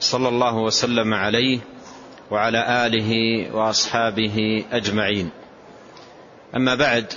[0.00, 1.58] صلى الله وسلم عليه
[2.30, 5.30] وعلى آله وأصحابه أجمعين.
[6.56, 7.12] أما بعد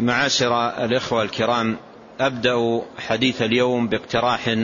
[0.00, 1.76] معاشر الإخوة الكرام
[2.20, 4.56] أبدأ حديث اليوم باقتراح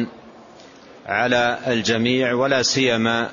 [1.06, 3.30] على الجميع ولا سيما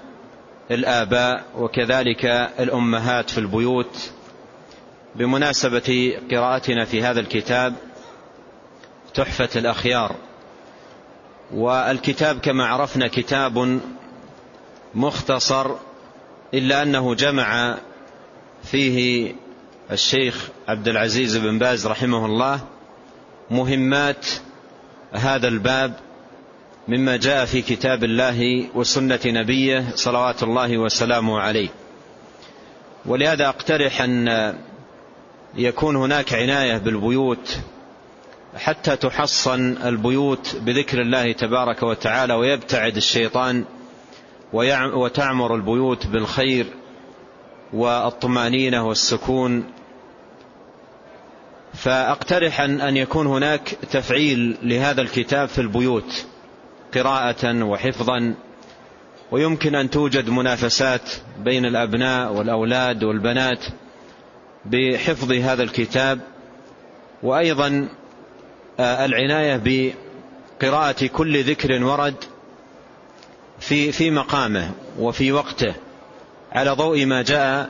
[0.71, 2.25] الآباء وكذلك
[2.59, 4.11] الأمهات في البيوت.
[5.15, 7.73] بمناسبة قراءتنا في هذا الكتاب
[9.13, 10.15] تحفة الأخيار.
[11.53, 13.79] والكتاب كما عرفنا كتاب
[14.95, 15.71] مختصر
[16.53, 17.77] إلا أنه جمع
[18.63, 19.33] فيه
[19.91, 22.59] الشيخ عبد العزيز بن باز رحمه الله
[23.51, 24.25] مهمات
[25.13, 25.93] هذا الباب
[26.87, 31.69] مما جاء في كتاب الله وسنة نبيه صلوات الله وسلامه عليه.
[33.05, 34.53] ولهذا أقترح أن
[35.55, 37.59] يكون هناك عناية بالبيوت
[38.55, 43.65] حتى تحصن البيوت بذكر الله تبارك وتعالى ويبتعد الشيطان
[44.53, 46.65] وتعمر البيوت بالخير
[47.73, 49.63] والطمأنينة والسكون.
[51.73, 56.25] فأقترح أن يكون هناك تفعيل لهذا الكتاب في البيوت
[56.93, 58.33] قراءة وحفظا.
[59.31, 63.65] ويمكن أن توجد منافسات بين الأبناء والأولاد والبنات
[64.65, 66.19] بحفظ هذا الكتاب.
[67.23, 67.89] وأيضا
[68.79, 69.61] العناية
[70.61, 72.15] بقراءة كل ذكر ورد.
[73.59, 75.73] في في مقامه وفي وقته
[76.51, 77.69] على ضوء ما جاء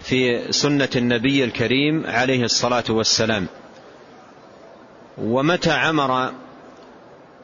[0.00, 3.46] في سنة النبي الكريم عليه الصلاة والسلام.
[5.18, 6.32] ومتى عمر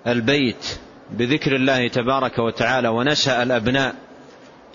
[0.07, 0.79] البيت
[1.11, 3.95] بذكر الله تبارك وتعالى ونشأ الأبناء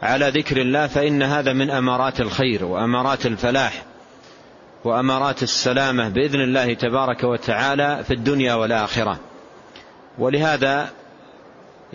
[0.01, 3.83] على ذكر الله فإن هذا من أمارات الخير وأمارات الفلاح
[4.83, 9.19] وأمارات السلامة بإذن الله تبارك وتعالى في الدنيا والآخرة.
[10.17, 10.89] ولهذا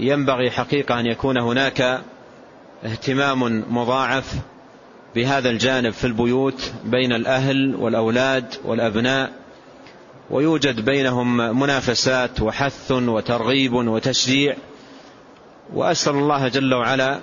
[0.00, 2.00] ينبغي حقيقة أن يكون هناك
[2.84, 4.34] اهتمام مضاعف
[5.14, 9.32] بهذا الجانب في البيوت بين الأهل والأولاد والأبناء
[10.30, 14.56] ويوجد بينهم منافسات وحث وترغيب وتشجيع
[15.74, 17.20] وأسأل الله جل وعلا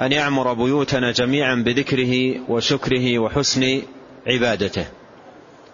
[0.00, 3.82] أن يعمر بيوتنا جميعا بذكره وشكره وحسن
[4.26, 4.86] عبادته.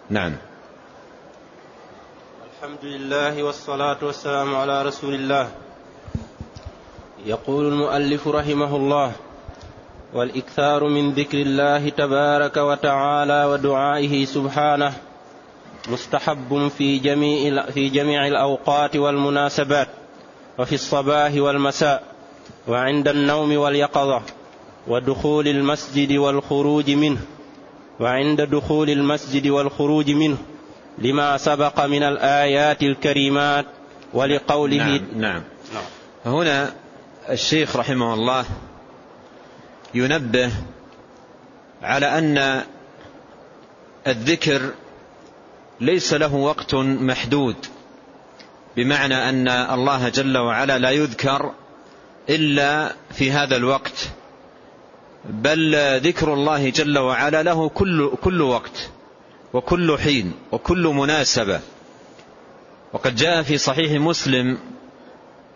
[0.09, 0.35] نعم.
[2.53, 5.62] الحمد لله والصلاة والسلام على رسول الله.
[7.25, 9.11] يقول المؤلف رحمه الله
[10.13, 14.93] والإكثار من ذكر الله تبارك وتعالى ودعائه سبحانه
[15.89, 19.87] مستحب في جميع في جميع الأوقات والمناسبات
[20.59, 22.03] وفي الصباح والمساء
[22.67, 24.21] وعند النوم واليقظة
[24.87, 27.21] ودخول المسجد والخروج منه
[27.99, 30.37] وعند دخول المسجد والخروج منه
[30.97, 33.65] لما سبق من الآيات الكريمات
[34.13, 35.83] ولقوله نعم, نعم, نعم.
[36.33, 36.82] هنا
[37.29, 38.45] الشيخ رحمه الله
[39.93, 40.51] ينبه
[41.81, 42.63] على أن
[44.07, 44.71] الذكر
[45.79, 47.55] ليس له وقت محدود
[48.75, 51.53] بمعنى أن الله جل وعلا لا يذكر
[52.29, 54.09] إلا في هذا الوقت
[55.25, 58.89] بل ذكر الله جل وعلا له كل, كل وقت
[59.53, 61.59] وكل حين وكل مناسبة.
[62.93, 64.57] وقد جاء في صحيح مسلم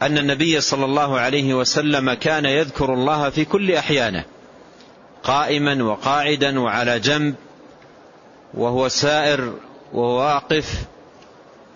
[0.02, 4.24] أن النبي صلى الله عليه وسلم كان يذكر الله في كل أحيانه
[5.24, 7.35] قائما وقاعدا وعلى جنب
[8.53, 9.53] وهو سائر
[9.94, 10.85] وهو واقف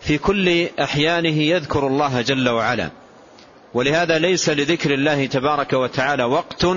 [0.02, 2.90] في كل أحيانه يذكر الله جل وعلا.
[3.74, 6.68] ولهذا ليس لذكر الله تبارك وتعالى وقت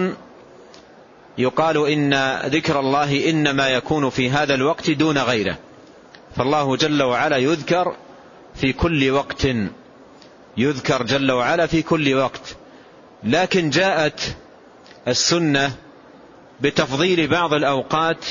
[1.38, 5.58] يقال إن ذكر الله إنما يكون في هذا الوقت دون غيره.
[6.36, 7.96] فالله جل وعلا يذكر
[8.54, 9.46] في كل وقت
[10.56, 12.56] يذكر جل وعلا في كل وقت.
[13.24, 14.36] لكن جاءت
[15.08, 15.72] السنة
[16.60, 18.24] بتفضيل بعض الأوقات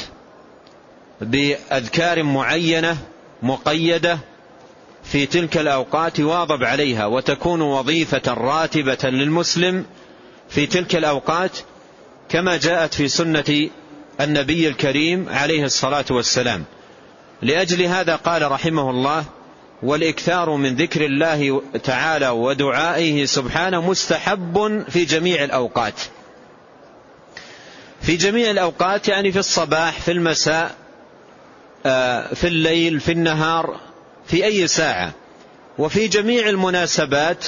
[1.21, 2.97] بأذكار معينة
[3.43, 4.19] مقيدة
[5.03, 9.85] في تلك الأوقات واظب عليها وتكون وظيفة راتبة للمسلم
[10.49, 11.57] في تلك الأوقات
[12.29, 13.69] كما جاءت في سنة
[14.21, 16.63] النبي الكريم عليه الصلاة والسلام.
[17.41, 19.25] لأجل هذا قال رحمه الله
[19.83, 26.00] والإكثار من ذكر الله تعالى ودعائه سبحانه مستحب في جميع الأوقات.
[28.01, 30.75] في جميع الأوقات يعني في الصباح في المساء
[31.85, 33.80] آه، في الليل في النهار
[34.25, 35.12] في أي ساعة.
[35.77, 37.45] وفي جميع المناسبات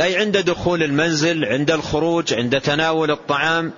[0.00, 3.72] أي عند دخول المنزل عند الخروج عند تناول الطعام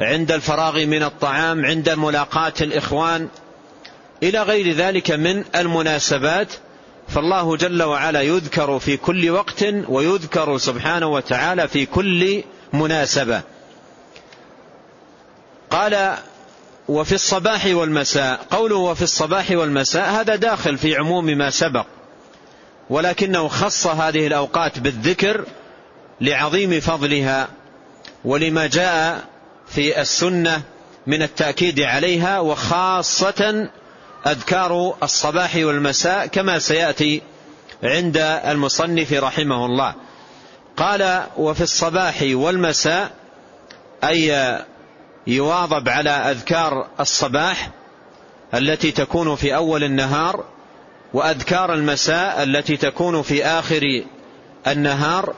[0.00, 3.28] عند الفراغ من الطعام عند ملاقاة الإخوان
[4.22, 6.52] إلى غير ذلك من المناسبات.
[7.08, 13.42] فالله جل وعلا يذكر في كل وقت ويذكر سبحانه وتعالى في كل مناسبة.
[15.70, 16.14] قال
[16.88, 21.86] وفي الصباح والمساء قوله وفي الصباح والمساء هذا داخل في عموم ما سبق.
[22.90, 25.44] ولكنه خص هذه الأوقات بالذكر
[26.20, 27.48] لعظيم فضلها
[28.24, 29.24] ولما جاء
[29.68, 30.62] في السنة
[31.06, 33.68] من التأكيد عليها وخاصة
[34.26, 37.22] أذكار الصباح والمساء كما سيأتي
[37.82, 39.94] عند المصنف رحمه الله.
[40.76, 43.10] قال وفي الصباح والمساء
[44.04, 44.58] أي
[45.26, 47.70] يواظب على أذكار الصباح
[48.54, 50.44] التي تكون في أول النهار
[51.14, 54.04] وأذكار المساء التي تكون في آخر
[54.66, 55.34] النهار.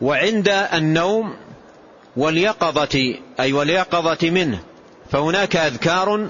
[0.00, 1.36] وعند النوم
[2.16, 4.58] واليقظة أي واليقظة منه
[5.10, 6.28] فهناك أذكار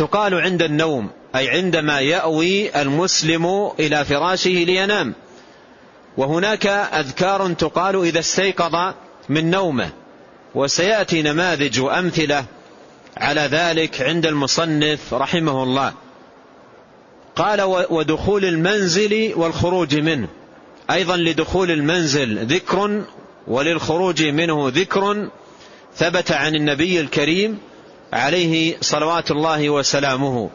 [0.00, 5.14] تقال عند النوم أي عندما يأوي المسلم إلى فراشه لينام.
[6.16, 8.94] وهناك أذكار تقال إذا استيقظ
[9.28, 9.90] من نومه
[10.54, 12.44] وسيأتي نماذج وأمثلة
[13.16, 15.92] على ذلك عند المصنف رحمه الله.
[17.36, 20.28] قال ودخول المنزل والخروج منه
[20.90, 23.02] أيضا لدخول المنزل ذكر
[23.46, 25.28] وللخروج منه ذكر
[25.96, 27.58] ثبت عن النبي الكريم
[28.12, 30.50] عليه صلوات الله وسلامه.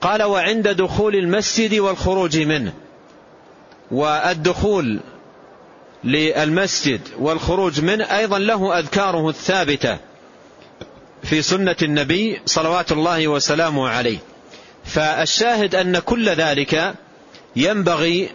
[0.00, 2.72] قال وعند دخول المسجد والخروج منه
[3.90, 5.00] والدخول
[6.04, 9.98] للمسجد والخروج منه أيضا له أذكاره الثابتة
[11.22, 14.18] في سنة النبي صلوات الله وسلامه عليه.
[14.84, 16.94] فالشاهد أن كل ذلك
[17.56, 18.30] ينبغي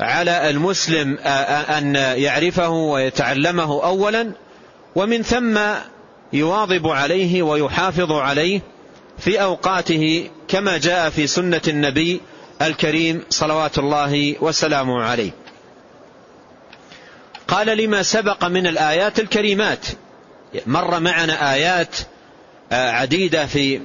[0.00, 4.32] على المسلم أن يعرفه ويتعلمه أولا
[4.94, 5.58] ومن ثم
[6.34, 8.60] يواظب عليه ويحافظ عليه
[9.18, 12.20] في أوقاته كما جاء في سنة النبي
[12.62, 15.30] الكريم صلوات الله وسلامه عليه.
[17.48, 19.86] قال لما سبق من الآيات الكريمات.
[20.66, 21.96] مر معنا آيات
[22.72, 23.80] عديدة في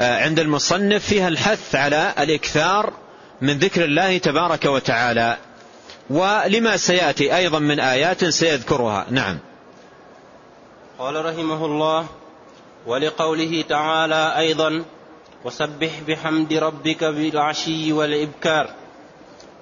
[0.00, 2.92] عند المصنف فيها الحث على الإكثار
[3.40, 5.36] من ذكر الله تبارك وتعالى.
[6.10, 9.06] ولما سيأتي أيضا من آيات سيذكرها.
[9.10, 9.38] نعم.
[10.98, 12.06] قال رحمه الله
[12.86, 14.84] ولقوله تعالى أيضا
[15.44, 18.70] وسبح بحمد ربك بالعشي والإبكار.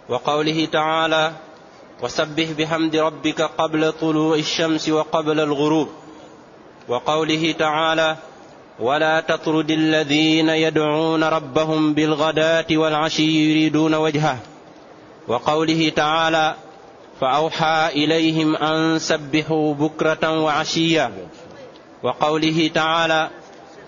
[0.08, 1.32] وقوله تعالى
[2.02, 5.88] وسبح بحمد ربك قبل طلوع الشمس وقبل الغروب.
[6.88, 8.16] وقوله تعالى
[8.80, 14.38] ولا تطرد الذين يدعون ربهم بالغداة والعشي يريدون وجهه.
[15.28, 16.54] وقوله تعالى
[17.22, 21.12] فأوحى إليهم أن سبحوا بكرة وعشيا
[22.02, 23.30] وقوله تعالى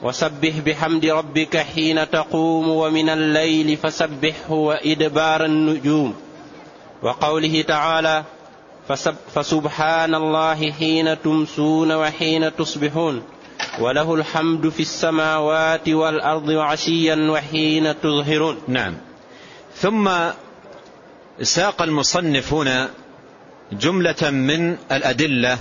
[0.02, 6.14] وسبح بحمد ربك حين تقوم ومن الليل فسبحه وإدبار النجوم.
[7.02, 8.25] وقوله تعالى
[9.34, 13.22] فسبحان الله حين تمسون وحين تصبحون.
[13.81, 18.58] وله الحمد في السماوات والأرض وعشيا وحين تظهرون.
[18.69, 18.94] نعم.
[19.76, 20.10] ثم
[21.43, 22.91] ساق المصنف هنا
[23.73, 25.59] جملة من الأدلة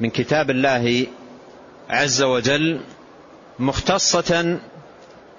[0.00, 1.06] من كتاب الله
[1.90, 2.80] عز وجل
[3.58, 4.58] مختصة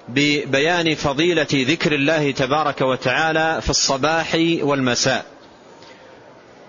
[0.10, 5.26] ببيان فضيلة ذكر الله تبارك وتعالى في الصباح والمساء.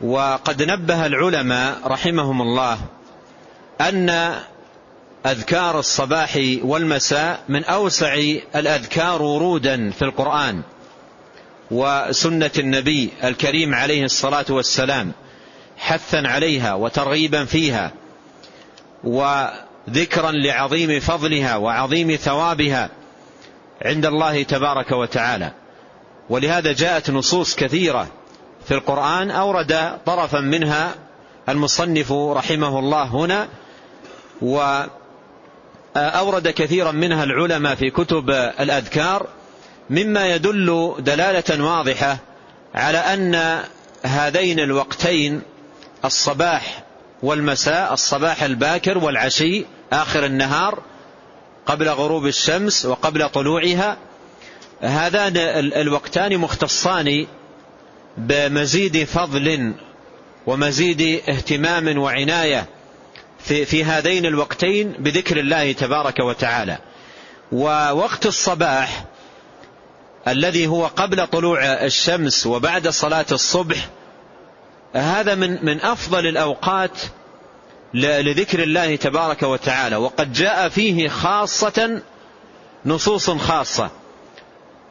[0.00, 2.78] وقد نبه العلماء رحمهم الله
[3.80, 4.34] أن
[5.26, 8.14] أذكار الصباح والمساء من أوسع
[8.56, 10.62] الأذكار ورودا في القرآن.
[11.74, 15.12] وسنة النبي الكريم عليه الصلاة والسلام
[15.76, 17.92] حثا عليها وترغيبا فيها
[19.04, 22.90] وذكرا لعظيم فضلها وعظيم ثوابها
[23.84, 25.52] عند الله تبارك وتعالى.
[26.30, 28.08] ولهذا جاءت نصوص كثيرة
[28.64, 30.94] في القرآن أورد طرفا منها
[31.48, 33.48] المصنف رحمه الله هنا
[34.42, 34.88] وأورد
[36.48, 39.26] كثيرا منها العلماء في كتب الأذكار
[39.90, 42.18] مما يدل دلالة واضحة
[42.74, 43.60] على أن
[44.02, 45.42] هذين الوقتين
[46.04, 46.82] الصباح
[47.22, 50.82] والمساء الصباح الباكر والعشي آخر النهار
[51.66, 53.96] قبل غروب الشمس وقبل طلوعها
[54.80, 55.36] هذان
[55.76, 57.26] الوقتان مختصان
[58.16, 59.74] بمزيد فضل
[60.46, 62.66] ومزيد اهتمام وعناية
[63.38, 66.78] في, في هذين الوقتين بذكر الله تبارك وتعالى.
[67.52, 69.04] ووقت الصباح
[70.28, 73.88] الذي هو قبل طلوع الشمس وبعد صلاة الصبح
[74.94, 76.98] هذا من من أفضل الأوقات
[77.94, 79.96] لذكر الله تبارك وتعالى.
[79.96, 82.02] وقد جاء فيه خاصة
[82.86, 83.90] نصوص خاصة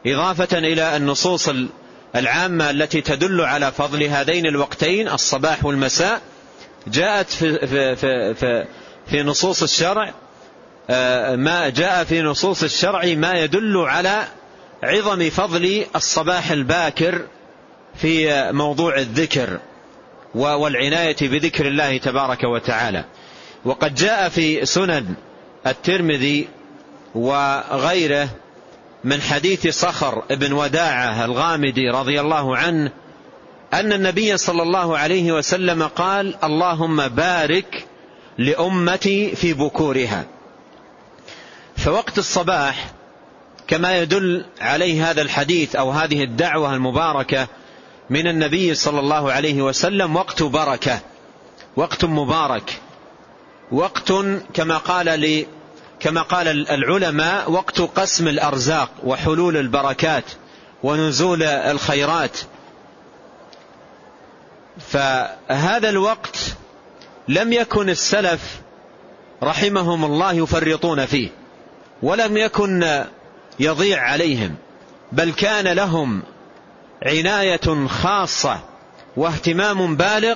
[0.06, 1.50] إضافة إلى النصوص
[2.16, 6.20] العامة التي تدل على فضل هذين الوقتين الصباح والمساء.
[6.86, 8.66] جاءت في, في, في, في,
[9.06, 10.12] في نصوص الشرع
[10.90, 14.24] آه، ما جاء في نصوص الشرع ما يدل على
[14.84, 17.26] عظم فضل الصباح الباكر
[17.94, 19.58] في موضوع الذكر
[20.34, 23.04] والعناية بذكر الله تبارك وتعالى.
[23.64, 25.14] وقد جاء في سنن
[25.66, 26.48] الترمذي
[27.14, 28.28] وغيره
[29.04, 32.90] من حديث صخر بن وداعة الغامدي رضي الله عنه
[33.74, 37.86] أن النبي صلى الله عليه وسلم قال اللهم بارك
[38.38, 40.24] لأمتي في بكورها
[41.76, 42.90] فوقت الصباح
[43.66, 47.48] كما يدل عليه هذا الحديث أو هذه الدعوة المباركة
[48.10, 51.00] من النبي صلى الله عليه وسلم وقت بركة
[51.76, 52.80] وقت مبارك
[53.72, 54.12] وقت
[54.54, 55.46] كما قال لي
[56.00, 60.24] كما قال العلماء وقت قسم الأرزاق وحلول البركات
[60.82, 62.38] ونزول الخيرات.
[64.78, 66.38] فهذا الوقت
[67.28, 68.60] لم يكن السلف
[69.42, 71.28] رحمهم الله يفرطون فيه
[72.02, 73.04] ولم يكن
[73.60, 74.54] يضيع عليهم
[75.12, 76.22] بل كان لهم
[77.02, 78.60] عناية خاصة
[79.16, 80.34] واهتمام بالغ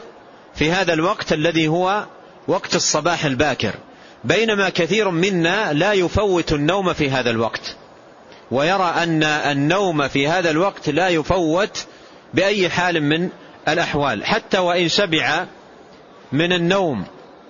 [0.54, 2.04] في هذا الوقت الذي هو
[2.48, 3.74] وقت الصباح الباكر.
[4.24, 7.76] بينما كثير منا لا يفوت النوم في هذا الوقت
[8.50, 11.86] ويرى أن النوم في هذا الوقت لا يفوت
[12.34, 13.28] بأي حال من
[13.68, 14.24] الأحوال.
[14.24, 15.46] حتى وإن شبع
[16.32, 17.04] من النوم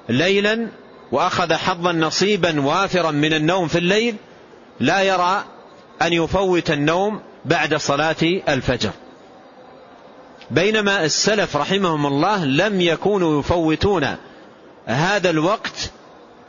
[0.09, 0.69] ليلا
[1.13, 4.17] وأخذ حظا نصيبا وافرا من النوم في الليل
[4.81, 5.45] لا يرى
[6.03, 8.17] أن يفوت النوم بعد صلاة
[8.49, 8.91] الفجر.
[10.51, 14.17] بينما السلف رحمهم الله لم يكونوا يفوتون
[14.87, 15.91] هذا الوقت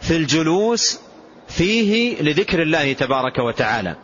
[0.01, 0.99] في الجلوس
[1.47, 3.95] فيه لذكر الله تبارك وتعالى.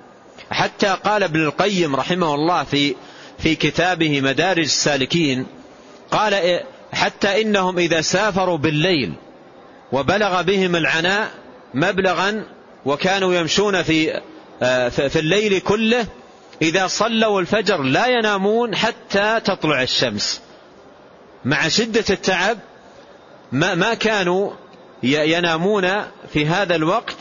[0.51, 2.95] حتى قال ابن القيم رحمه الله في
[3.37, 5.45] في كتابه مدارج السالكين
[6.11, 6.59] قال
[6.93, 9.13] حتى إنهم إذا سافروا بالليل
[9.91, 11.31] وبلغ بهم العناء
[11.73, 12.45] مبلغا
[12.85, 14.21] وكانوا يمشون في
[14.89, 16.05] في الليل كله
[16.61, 20.41] إذا صلوا الفجر لا ينامون حتى تطلع الشمس.
[21.45, 22.57] مع شدة التعب
[23.51, 24.51] ما, ما كانوا
[25.03, 25.87] ينامون
[26.33, 27.17] في هذا الوقت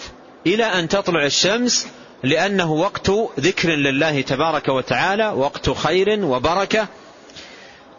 [0.46, 1.86] إلى أن تطلع الشمس
[2.22, 3.10] لأنه وقت
[3.40, 6.88] ذكر لله تبارك وتعالى وقت خير وبركة.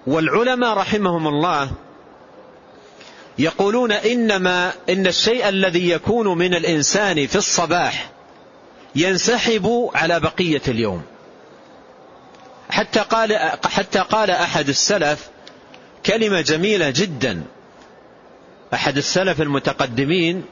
[0.08, 1.72] والعلماء رحمهم الله
[3.40, 8.10] يقولون إنما إن الشيء الذي يكون من الإنسان في الصباح
[8.96, 11.02] ينسحب على بقية اليوم.
[12.70, 15.30] حتى قال, حتى قال أحد السلف
[16.06, 17.44] كلمة جميلة جدا.
[18.74, 20.46] أحد السلف المتقدمين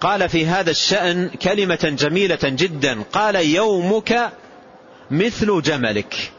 [0.00, 3.02] قال في هذا الشأن كلمة جميلة جدا.
[3.12, 4.32] قال يومك
[5.10, 6.32] مثل جملك.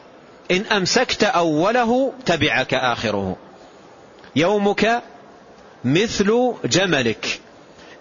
[0.52, 3.36] إن أمسكت أوله تبعك آخره.
[4.36, 5.04] يومك
[5.84, 7.40] مثل جملك.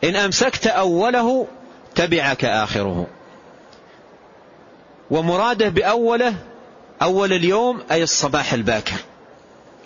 [0.04, 1.46] إن أمسكت أوله
[1.94, 3.06] تبعك آخره.
[5.14, 6.34] ومراده بأوله
[7.02, 8.96] أول اليوم أي الصباح الباكر.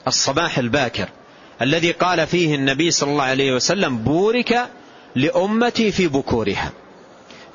[0.06, 1.08] الصباح الباكر
[1.62, 4.68] الذي قال فيه النبي صلى الله عليه وسلم بورك
[5.16, 6.72] لأمتي في بكورها.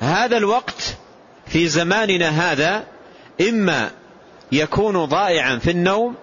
[0.00, 0.96] هذا الوقت
[1.46, 2.84] في زماننا هذا
[3.48, 3.90] إما
[4.52, 6.14] يكون ضائعا في النوم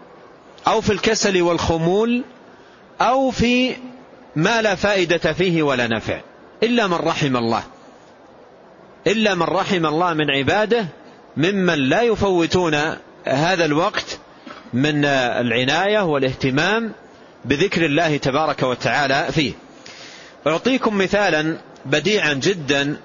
[0.67, 2.23] أو في الكسل والخمول
[3.01, 3.75] أو في
[4.35, 6.21] ما لا فائدة فيه ولا نفع.
[6.63, 7.63] إلا من رحم الله.
[9.07, 10.87] إلا من رحم الله من عباده
[11.37, 12.75] ممن لا يفوتون
[13.25, 14.19] هذا الوقت
[14.73, 16.91] من العناية والاهتمام
[17.45, 19.53] بذكر الله تبارك وتعالى فيه.
[20.47, 22.97] أعطيكم مثالا بديعا جدا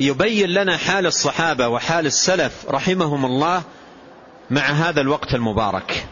[0.00, 3.62] يبين لنا حال الصحابة وحال السلف رحمهم الله
[4.50, 6.06] مع هذا الوقت المبارك.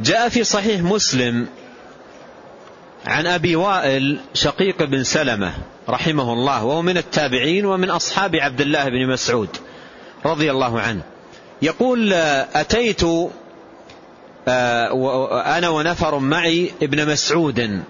[0.00, 1.46] جاء في صحيح مسلم
[3.06, 5.54] عن أبي وائل شقيق بن سلمة
[5.88, 9.48] رحمه الله وهو من التابعين ومن أصحاب عبد الله بن مسعود
[10.26, 11.02] رضي الله عنه.
[11.62, 13.02] يقول أتيت
[14.48, 17.82] آه، أنا ونفر معي ابن مسعود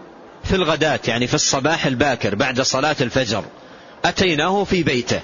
[0.44, 3.44] في الغداة يعني في الصباح الباكر بعد صلاة الفجر.
[4.04, 5.20] أتيناه في بيته.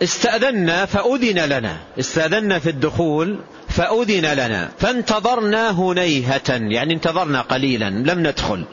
[0.00, 1.76] فاستأذنا فأذن لنا.
[1.98, 3.38] استأذنا في الدخول
[3.68, 4.70] فأذن لنا.
[4.78, 8.64] فانتظرنا هنيهة يعني انتظرنا قليلا لم ندخل.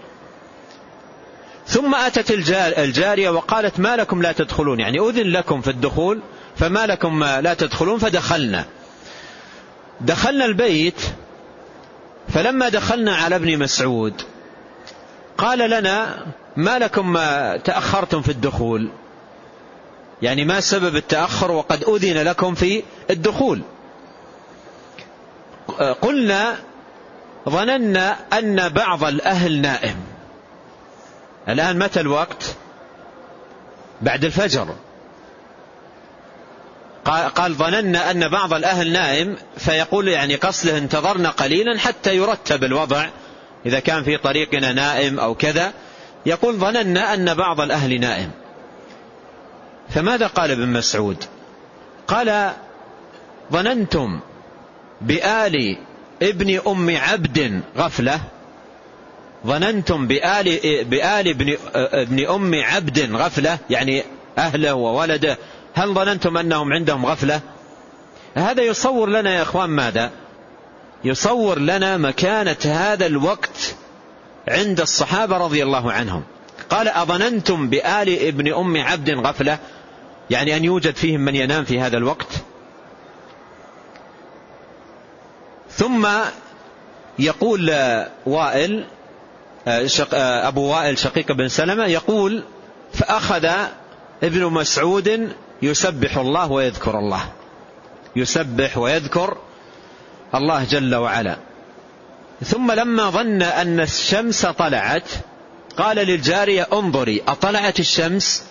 [1.71, 2.31] ثم أتت
[2.77, 4.79] الجارية وقالت ما لكم لا تدخلون.
[4.79, 6.19] يعني أذن لكم في الدخول
[6.55, 8.65] فما لكم لا تدخلون فدخلنا.
[10.01, 11.01] دخلنا البيت
[12.29, 14.21] فلما دخلنا على ابن مسعود
[15.37, 16.25] قال لنا
[16.57, 17.13] ما لكم
[17.63, 18.89] تأخرتم في الدخول.
[20.21, 23.61] يعني ما سبب التأخر وقد أذن لكم في الدخول.
[26.01, 26.55] قلنا
[27.49, 30.10] ظننا أن بعض الأهل نائم.
[31.49, 32.55] الآن متى الوقت؟
[34.01, 34.75] بعد الفجر.
[37.35, 43.07] قال ظننا أن بعض الأهل نائم فيقول يعني قصده انتظرنا قليلا حتى يرتب الوضع.
[43.65, 45.73] إذا كان في طريقنا نائم أو كذا
[46.25, 48.31] يقول ظننا أن بعض الأهل نائم.
[49.89, 51.23] فماذا قال ابن مسعود؟
[52.07, 52.51] قال
[53.51, 54.19] ظننتم
[55.01, 55.77] بآل
[56.21, 58.21] ابن أم عبد غفلة
[59.47, 64.03] ظننتم بآل, بآل ابن, ابن أم عبد غفلة يعني
[64.37, 65.37] أهله وولده
[65.73, 67.41] هل ظننتم أنهم عندهم غفلة؟
[68.35, 70.11] هذا يصور لنا يا إخوان ماذا؟
[71.03, 73.75] يصور لنا مكانة هذا الوقت
[74.47, 76.23] عند الصحابة رضي الله عنهم.
[76.69, 79.59] قال أظننتم بآل ابن أم عبد غفلة؟
[80.29, 82.27] يعني أن يوجد فيهم من ينام في هذا الوقت؟
[85.69, 86.07] ثم
[87.19, 87.71] يقول
[88.25, 88.85] وائل
[89.67, 92.43] أبو وائل شقيق بن سلمة يقول
[92.93, 93.49] فأخذ
[94.23, 97.21] ابن مسعود يسبح الله ويذكر الله.
[98.15, 99.37] يسبح ويذكر
[100.35, 101.37] الله جل وعلا.
[102.45, 105.09] ثم لما ظن أن الشمس طلعت
[105.77, 108.43] قال للجارية انظري أطلعت الشمس؟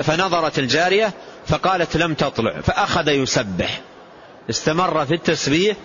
[0.00, 1.12] فنظرت الجارية
[1.46, 2.60] فقالت لم تطلع.
[2.60, 3.80] فأخذ يسبح.
[4.50, 5.76] استمر في التسبيح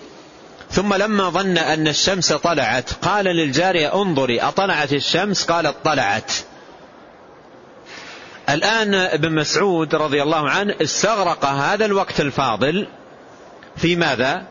[0.71, 6.31] ثم لما ظن أن الشمس طلعت قال للجارية انظري أطلعت الشمس؟ قالت طلعت.
[8.49, 12.87] الآن ابن مسعود رضي الله عنه استغرق هذا الوقت الفاضل
[13.75, 14.43] في ماذا؟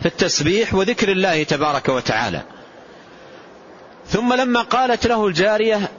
[0.00, 2.42] في التسبيح وذكر الله تبارك وتعالى.
[4.08, 5.90] ثم لما قالت له الجارية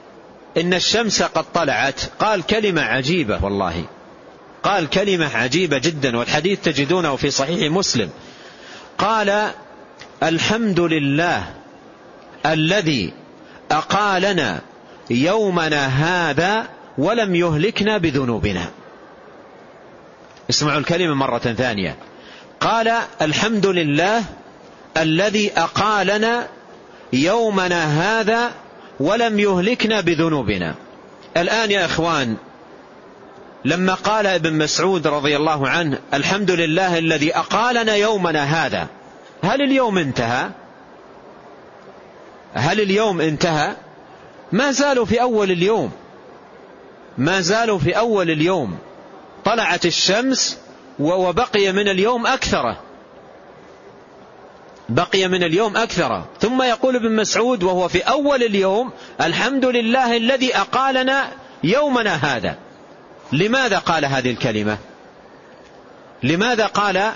[0.56, 3.84] إن الشمس قد طلعت قال كلمة عجيبة والله.
[4.62, 8.10] قال كلمة عجيبة جدا والحديث تجدونه في صحيح مسلم.
[8.98, 9.50] قال
[10.22, 11.44] الحمد لله
[12.46, 13.12] الذي
[13.70, 14.60] أقالنا
[15.10, 16.66] يومنا هذا
[16.98, 18.66] ولم يهلكنا بذنوبنا.
[20.50, 21.96] اسمعوا الكلمة مرة ثانية.
[22.60, 24.24] قال الحمد لله
[24.96, 26.46] الذي أقالنا
[27.12, 27.84] يومنا
[28.20, 28.50] هذا
[29.00, 30.74] ولم يهلكنا بذنوبنا.
[31.36, 32.36] الآن يا إخوان
[33.64, 38.86] لما قال ابن مسعود رضي الله عنه الحمد لله الذي أقالنا يومنا هذا.
[39.42, 40.50] هل اليوم انتهى؟
[42.54, 43.76] هل اليوم انتهى؟
[44.52, 45.92] ما زالوا في أول اليوم.
[47.18, 48.78] ما زالوا في أول اليوم.
[49.44, 50.58] طلعت الشمس
[50.98, 52.76] وبقي من اليوم أكثر
[54.88, 60.56] بقي من اليوم أكثر ثم يقول ابن مسعود وهو في أول اليوم الحمد لله الذي
[60.56, 61.28] أقالنا
[61.64, 62.56] يومنا هذا.
[63.32, 64.78] لماذا قال هذه الكلمة؟
[66.22, 67.12] لماذا قال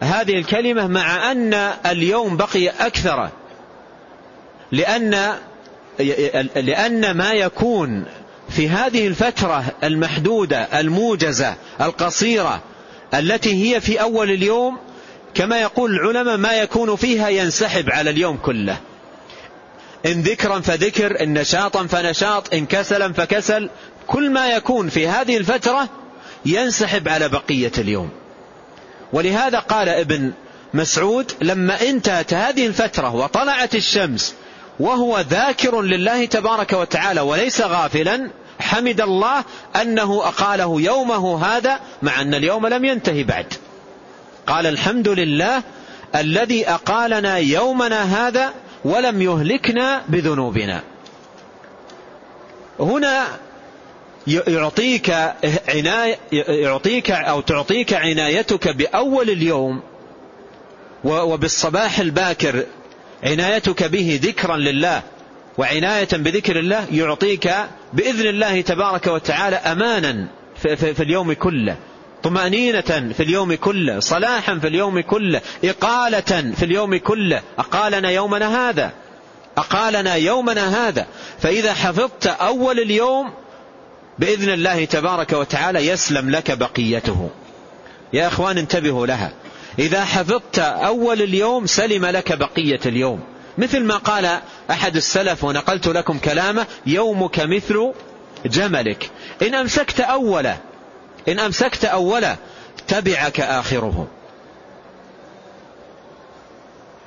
[0.00, 1.54] هذه الكلمة مع أن
[1.86, 3.30] اليوم بقي أكثر؟
[4.72, 5.34] لأن
[6.56, 8.04] لأن ما يكون
[8.48, 12.62] في هذه الفترة المحدودة الموجزة القصيرة
[13.14, 14.78] التي هي في أول اليوم
[15.34, 18.76] كما يقول العلماء ما يكون فيها ينسحب على اليوم كله.
[20.06, 23.70] إن ذكرا فذكر إن نشاطا فنشاط إن كسلا فكسل
[24.06, 25.88] كل ما يكون في هذه الفترة
[26.46, 28.10] ينسحب على بقية اليوم.
[29.12, 30.32] ولهذا قال ابن
[30.74, 34.34] مسعود لما انتهت هذه الفترة وطلعت الشمس
[34.80, 39.44] وهو ذاكر لله تبارك وتعالى وليس غافلا حمد الله
[39.82, 43.54] أنه أقاله يومه هذا مع أن اليوم لم ينتهي بعد.
[44.46, 45.62] قال الحمد لله
[46.14, 48.52] الذي أقالنا يومنا هذا
[48.84, 50.82] ولم يهلكنا بذنوبنا.
[52.80, 53.26] هنا
[54.26, 55.10] يعطيك
[55.68, 59.82] عناية يعطيك أو تعطيك عنايتك بأول اليوم
[61.04, 62.64] وبالصباح الباكر
[63.24, 65.02] عنايتك به ذكرا لله
[65.58, 67.50] وعناية بذكر الله يعطيك
[67.92, 70.28] بإذن الله تبارك وتعالى أمانا
[70.94, 71.76] في اليوم كله
[72.22, 78.92] طمأنينة في اليوم كله صلاحا في اليوم كله إقالة في اليوم كله أقالنا يومنا هذا
[79.58, 81.06] أقالنا يومنا هذا
[81.38, 83.32] فإذا حفظت أول اليوم
[84.18, 87.30] بإذن الله تبارك وتعالى يسلم لك بقيته.
[88.12, 89.32] يا أخوان انتبهوا لها.
[89.78, 93.20] إذا حفظت أول اليوم سلم لك بقية اليوم.
[93.58, 97.92] مثل ما قال أحد السلف ونقلت لكم كلامه يومك مثل
[98.46, 99.10] جملك.
[99.42, 100.58] إن أمسكت أوله
[101.28, 102.36] إن أمسكت أوله
[102.88, 104.08] تبعك آخره.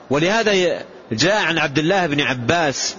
[0.10, 2.96] ولهذا جاء عن عبد الله بن عباس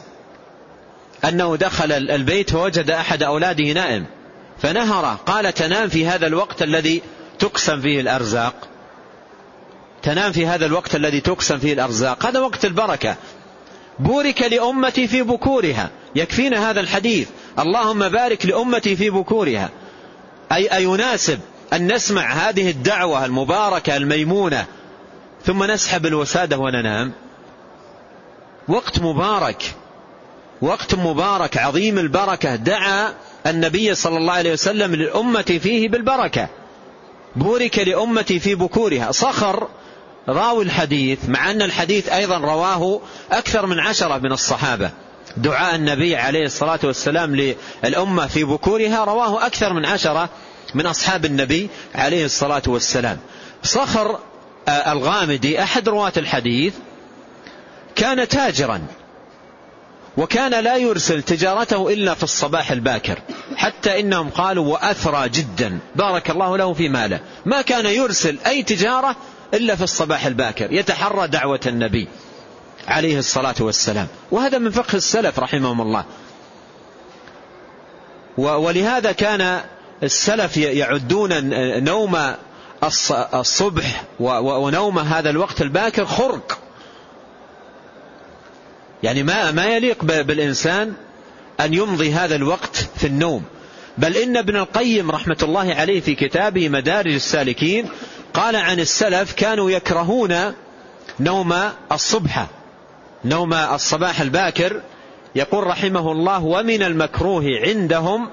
[1.24, 4.06] أنه دخل البيت فوجد أحد أولاده نائم.
[4.62, 7.02] فنهره قال تنام في هذا الوقت الذي
[7.38, 8.54] تقسم فيه الأرزاق.
[10.02, 12.26] تنام في هذا الوقت الذي تقسم فيه الأرزاق.
[12.26, 13.16] هذا وقت البركة.
[13.98, 15.90] بورك لأمتي في بكورها.
[16.14, 17.28] يكفينا هذا الحديث.
[17.59, 19.70] اللهم بارك لأمتي في بكورها.
[20.52, 21.40] أي أيناسب
[21.72, 24.66] أن نسمع هذه الدعوة المباركة الميمونة.
[25.44, 27.12] ثم نسحب الوسادة وننام.
[28.68, 29.74] وقت مبارك.
[30.62, 33.14] وقت مبارك عظيم البركة دعا
[33.46, 36.49] النبي صلى الله عليه وسلم للأمة فيه بالبركة.
[37.37, 39.12] بورك لأمتي في بكورها.
[39.12, 39.68] صخر
[40.29, 43.01] راوي الحديث مع أن الحديث أيضا رواه
[43.33, 44.90] أكثر من عشرة من الصحابة.
[45.37, 50.29] دعاء النبي عليه الصلاة والسلام للأمة في بكورها رواه أكثر من عشرة
[50.75, 53.18] من أصحاب النبي عليه الصلاة والسلام.
[53.62, 54.18] صخر
[54.68, 56.75] آه، الغامدي أحد رواة الحديث
[57.96, 58.81] كان تاجرا.
[60.16, 63.18] وكان لا يرسل تجارته إلا في الصباح الباكر.
[63.57, 65.79] حتى إنهم قالوا وأثرى جدا.
[65.96, 67.20] بارك الله له في ماله.
[67.46, 69.16] ما كان يرسل أي تجارة
[69.55, 70.73] إلا في الصباح الباكر.
[70.73, 72.09] يتحرى دعوة النبي
[72.88, 74.07] عليه الصلاة والسلام.
[74.31, 76.05] وهذا من فقه السلف رحمهم الله.
[78.37, 79.61] ولهذا كان
[80.03, 81.31] السلف يعدون
[81.85, 82.35] نوم
[83.35, 86.59] الصبح ونوم هذا الوقت الباكر خرق.
[89.02, 90.92] يعني ما ما يليق بالإنسان
[91.60, 93.42] أن يمضي هذا الوقت في النوم.
[93.98, 97.88] بل إن ابن القيم رحمة الله عليه في كتابه مدارج السالكين
[98.34, 100.52] قال عن السلف كانوا يكرهون
[101.20, 101.54] نوم
[101.92, 102.46] الصبح.
[103.24, 104.80] نوم الصباح الباكر
[105.34, 108.28] يقول رحمه الله ومن المكروه عندهم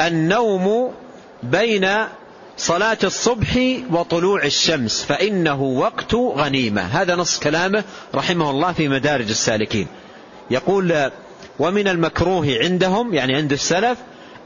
[0.00, 0.92] النوم
[1.42, 1.88] بين
[2.56, 3.58] صلاة الصبح
[3.90, 6.82] وطلوع الشمس فإنه وقت غنيمة.
[6.82, 9.86] هذا نص كلامه رحمه الله في مدارج السالكين.
[10.50, 11.10] يقول
[11.58, 13.98] ومن المكروه عندهم يعني عند السلف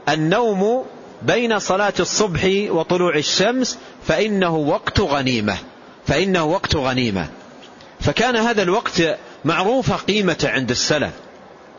[0.09, 0.85] النوم
[1.21, 5.57] بين صلاة الصبح وطلوع الشمس فإنه وقت غنيمة.
[6.07, 7.27] فإنه وقت غنيمة.
[7.99, 9.03] فكان هذا الوقت
[9.45, 11.11] معروف قيمته عند السلف.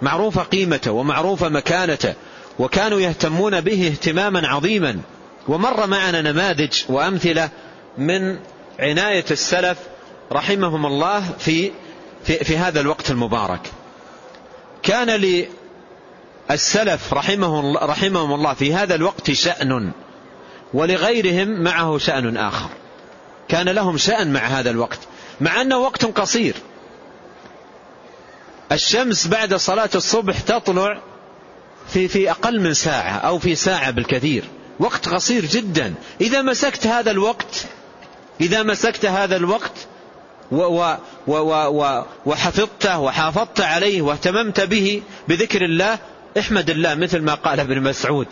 [0.02, 2.14] معروف قيمته ومعروف مكانته
[2.58, 5.00] وكانوا يهتمون به اهتماما عظيما.
[5.48, 7.48] ومر معنا نماذج وأمثلة
[7.98, 8.38] من
[8.78, 9.78] عناية السلف
[10.32, 11.70] رحمهم الله في,
[12.24, 13.70] في, في هذا الوقت المبارك.
[14.82, 15.10] كان
[16.50, 19.92] للسلف رحمهم, رحمهم الله في هذا الوقت شأن
[20.74, 22.68] ولغيرهم معه شأن آخر.
[23.48, 24.98] كان لهم شأن مع هذا الوقت
[25.40, 26.54] مع أنه وقت قصير.
[28.72, 31.00] الشمس بعد صلاة الصبح تطلع
[31.88, 34.44] في في أقل من ساعة أو في ساعة بالكثير.
[34.80, 35.94] وقت قصير جدا.
[36.20, 37.66] إذا مسكت هذا الوقت
[38.40, 39.72] إذا مسكت هذا الوقت
[42.26, 45.98] وحفظته وحافظت عليه واهتممت به بذكر الله
[46.38, 48.26] احمد الله مثل ما قال ابن مسعود.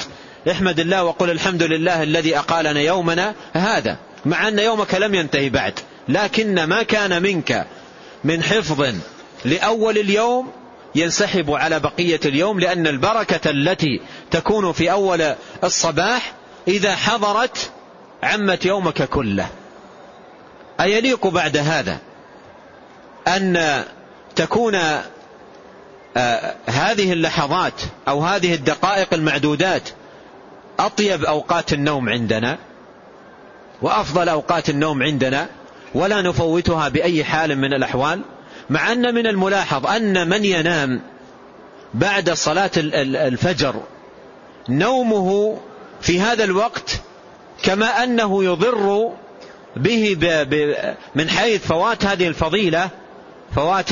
[0.51, 5.79] احمد الله وقل الحمد لله الذي أقالنا يومنا هذا مع أن يومك لم ينتهي بعد
[6.09, 7.67] لكن ما كان منك
[8.25, 8.95] من حفظ
[9.45, 10.53] لأول اليوم
[10.95, 16.33] ينسحب على بقية اليوم لأن البركة التي تكون في أول الصباح
[16.69, 17.71] إذا حضرت
[18.23, 19.47] عمت يومك كله.
[20.81, 21.99] أيليق بعد هذا؟
[23.29, 23.85] أن
[24.37, 24.75] تكون
[26.17, 29.89] آه، هذه اللحظات أو هذه الدقائق المعدودات
[30.79, 32.59] أطيب أوقات النوم عندنا
[33.83, 35.49] وأفضل أوقات النوم عندنا
[35.95, 38.21] ولا نفوتها بأي حال من الأحوال
[38.71, 41.01] مع أن من الملاحظ أن من ينام
[41.95, 43.83] بعد صلاة الفجر
[44.69, 45.59] نومه
[46.01, 47.01] في هذا الوقت
[47.63, 49.13] كما أنه يضر
[49.77, 50.17] به
[51.15, 52.91] من حيث فوات هذه الفضيلة
[53.55, 53.89] فوات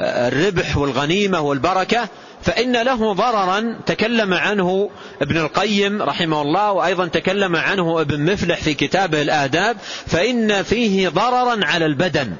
[0.00, 2.08] الربح والغنيمة والبركة
[2.42, 4.90] فإن له ضررا تكلم عنه
[5.22, 11.64] ابن القيم رحمه الله وأيضا تكلم عنه ابن مفلح في كتابه الآداب فإن فيه ضررا
[11.64, 12.32] على البدن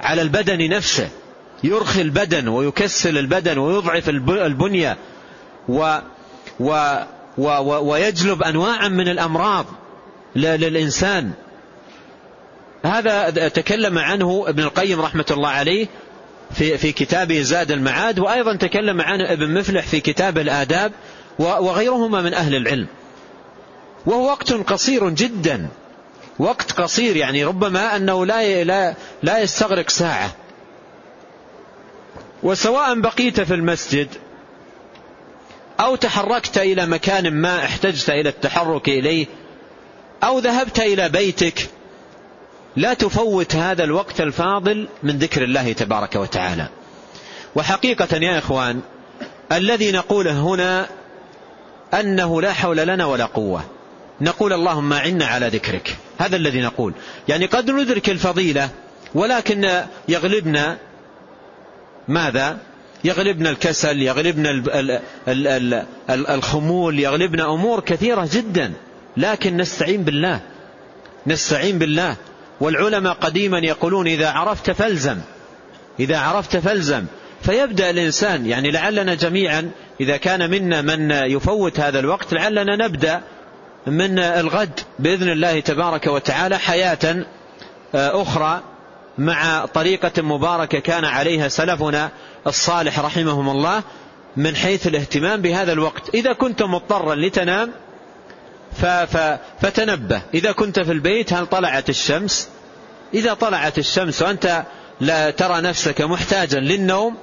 [0.00, 1.08] على البدن نفسه
[1.64, 4.96] يرخي البدن ويكسل البدن ويضعف البنية
[5.68, 5.98] و
[6.60, 6.96] و
[7.38, 7.48] و
[7.90, 9.66] ويجلب أنواعا من الأمراض
[10.36, 11.32] للإنسان.
[12.82, 15.86] هذا تكلم عنه ابن القيم رحمة الله عليه
[16.54, 20.92] في في كتابه زاد المعاد وأيضا تكلم عنه ابن مفلح في كتاب الآداب
[21.38, 22.86] وغيرهما من أهل العلم.
[24.06, 25.68] وهو وقت قصير جدا.
[26.38, 30.32] وقت قصير يعني ربما أنه لا لا لا يستغرق ساعة.
[32.42, 34.08] وسواء بقيت في المسجد
[35.80, 39.26] أو تحركت إلى مكان ما احتجت إلى التحرك إليه
[40.24, 41.68] أو ذهبت إلى بيتك
[42.76, 46.68] لا تفوت هذا الوقت الفاضل من ذكر الله تبارك وتعالى.
[47.54, 48.80] وحقيقة يا إخوان
[49.52, 50.86] الذي نقوله هنا
[51.94, 53.64] أنه لا حول لنا ولا قوة.
[54.20, 55.96] نقول اللهم عنا على ذكرك.
[56.18, 56.92] هذا الذي نقول.
[57.28, 58.68] يعني قد ندرك الفضيلة
[59.14, 59.70] ولكن
[60.08, 60.78] يغلبنا
[62.08, 62.58] ماذا؟
[63.04, 64.50] يغلبنا الكسل يغلبنا
[66.10, 68.72] الخمول يغلبنا أمور كثيرة جدا.
[69.16, 70.40] لكن نستعين بالله.
[71.26, 72.16] نستعين بالله.
[72.62, 75.18] والعلماء قديما يقولون إذا عرفت فالزم
[76.00, 77.04] إذا عرفت فالزم.
[77.42, 79.70] فيبدأ الإنسان يعني لعلنا جميعا
[80.00, 83.20] إذا كان منا من يفوت هذا الوقت لعلنا نبدأ
[83.86, 87.26] من الغد بإذن الله تبارك وتعالى حياة
[87.94, 88.60] آه، أخرى
[89.18, 92.10] مع طريقة مباركة كان عليها سلفنا
[92.46, 93.82] الصالح رحمهم الله
[94.36, 96.14] من حيث الاهتمام بهذا الوقت.
[96.14, 97.70] إذا كنت مضطرا لتنام
[99.60, 100.22] فتنبه.
[100.34, 102.48] إذا كنت في البيت هل طلعت الشمس؟
[103.14, 104.62] إذا طلعت الشمس وأنت
[105.00, 107.16] لا ترى نفسك محتاجا للنوم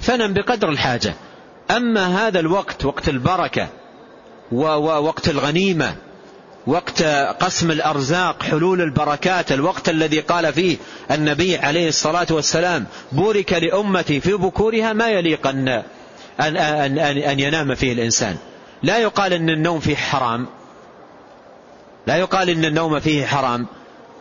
[0.00, 1.14] فنم بقدر الحاجة.
[1.70, 3.68] أما هذا الوقت وقت البركة
[4.52, 5.96] ووقت الغنيمة
[6.66, 7.02] وقت
[7.40, 10.76] قسم الأرزاق حلول البركات الوقت الذي قال فيه
[11.10, 15.68] النبي عليه الصلاة والسلام بورك لأمتي في بكورها ما يليق أن,
[16.40, 18.36] أن, أن, أن ينام فيه الإنسان.
[18.82, 20.46] لا يقال أن النوم فيه حرام.
[22.06, 23.66] لا يقال أن النوم فيه حرام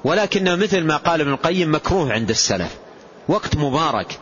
[0.04, 2.78] ولكن مثل ما قال ابن القيم مكروه عند السلف.
[3.28, 4.20] وقت مبارك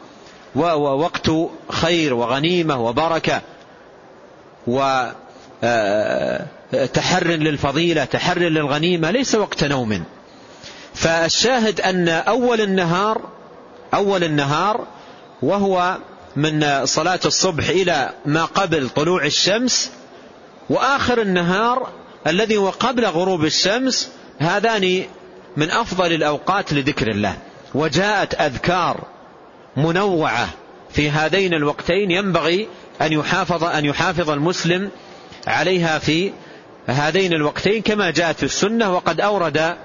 [0.56, 1.32] ووقت
[1.70, 3.42] خير وغنيمة وبركة
[4.68, 4.92] وتحر
[5.64, 10.04] آه، للفضيلة تحر للغنيمة ليس وقت نوم.
[10.94, 13.22] فالشاهد أن أول النهار
[13.94, 14.88] أول النهار
[15.42, 15.98] وهو
[16.36, 19.92] من صلاة الصبح إلى ما قبل طلوع الشمس
[20.70, 21.90] وآخر النهار
[22.28, 25.04] الذي هو قبل غروب الشمس هذان
[25.58, 27.38] من أفضل الأوقات لذكر الله.
[27.76, 29.04] وجاءت أذكار
[29.78, 30.50] منوعة
[30.90, 32.68] في هذين الوقتين ينبغي
[33.02, 34.90] أن يحافظ أن يحافظ المسلم
[35.48, 36.32] عليها في
[36.88, 39.76] هذين الوقتين كما جاءت في السنة وقد أورد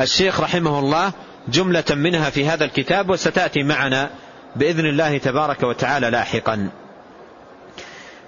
[0.00, 1.12] الشيخ رحمه الله
[1.48, 4.10] جملة منها في هذا الكتاب وستأتي معنا
[4.56, 6.68] بإذن الله تبارك وتعالى لاحقا.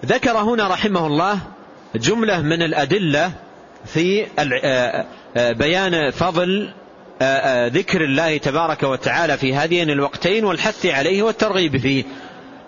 [0.06, 1.38] ذكر هنا رحمه الله
[1.94, 3.32] جملة من الأدلة
[3.86, 6.72] في آه، آه، بيان فضل
[7.22, 12.04] آه، ذكر الله تبارك وتعالى في هذين الوقتين والحث عليه والترغيب فيه.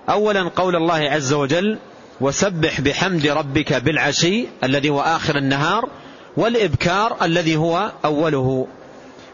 [0.09, 1.79] أولا قول الله عز وجل
[2.21, 5.89] وسبح بحمد ربك بالعشي الذي هو آخر النهار
[6.37, 8.67] والإبكار الذي هو أوله.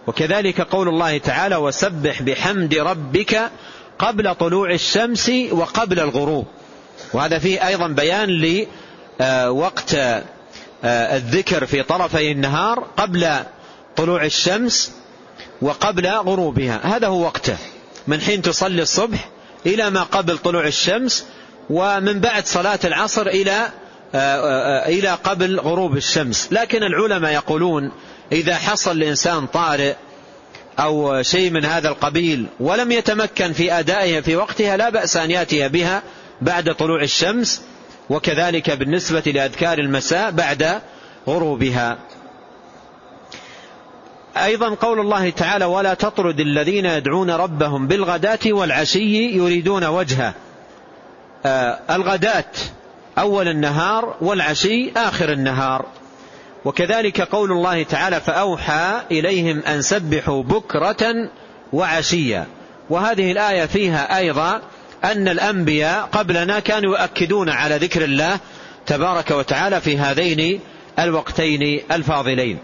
[0.06, 3.50] وكذلك قول الله تعالى وسبح بحمد ربك
[3.98, 6.46] قبل طلوع الشمس وقبل الغروب.
[7.12, 8.28] وهذا فيه أيضا بيان
[9.20, 9.96] لوقت
[10.84, 13.36] الذكر في طرفي النهار قبل
[13.96, 14.92] طلوع الشمس
[15.62, 16.80] وقبل غروبها.
[16.82, 17.56] هذا هو وقته.
[18.06, 19.28] من حين تصلي الصبح
[19.66, 21.24] إلى ما قبل طلوع الشمس
[21.70, 23.68] ومن بعد صلاة العصر إلى
[24.14, 26.48] آه، آه، إلى قبل غروب الشمس.
[26.50, 27.92] لكن العلماء يقولون
[28.32, 29.94] إذا حصل لإنسان طارئ
[30.78, 35.68] أو شيء من هذا القبيل ولم يتمكن في أدائها في وقتها لا بأس أن يأتي
[35.68, 36.02] بها
[36.42, 37.62] بعد طلوع الشمس
[38.10, 40.80] وكذلك بالنسبة لأذكار المساء بعد
[41.28, 41.98] غروبها.
[44.36, 50.34] أيضا قول الله تعالى ولا تطرد الذين يدعون ربهم بالغداة والعشي يريدون وجهه.
[51.46, 52.52] آه الغداة
[53.18, 55.86] أول النهار والعشي آخر النهار.
[56.64, 61.30] وكذلك قول الله تعالى فأوحى إليهم أن سبحوا بكرة
[61.72, 62.46] وعشيا.
[62.90, 64.60] وهذه الآية فيها أيضا
[65.04, 68.38] أن الأنبياء قبلنا كانوا يؤكدون على ذكر الله
[68.86, 70.60] تبارك وتعالى في هذين
[70.98, 72.58] الوقتين الفاضلين.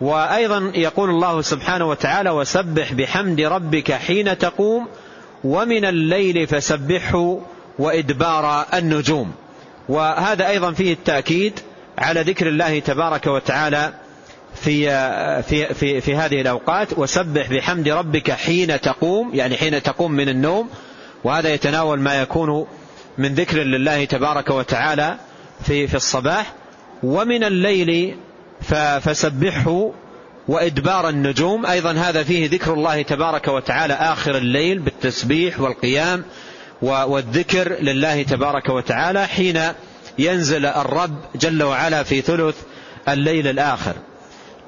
[0.00, 4.88] وأيضا يقول الله سبحانه وتعالى وسبح بحمد ربك حين تقوم
[5.44, 7.38] ومن الليل فسبحه
[7.78, 9.32] وإدبار النجوم.
[9.88, 11.60] وهذا أيضا فيه التأكيد
[11.98, 13.92] على ذكر الله تبارك وتعالى
[14.54, 14.86] في
[15.42, 20.68] في في في هذه الأوقات وسبح بحمد ربك حين تقوم يعني حين تقوم من النوم
[21.24, 22.66] وهذا يتناول ما يكون
[23.18, 25.16] من ذكر لله تبارك وتعالى
[25.64, 26.52] في في الصباح
[27.02, 28.16] ومن الليل
[29.00, 29.90] فسبحه
[30.48, 31.66] وإدبار النجوم.
[31.66, 36.24] أيضا هذا فيه ذكر الله تبارك وتعالى آخر الليل بالتسبيح والقيام
[36.82, 39.60] والذكر لله تبارك وتعالى حين
[40.18, 42.56] ينزل الرب جل وعلا في ثلث
[43.08, 43.94] الليل الآخر.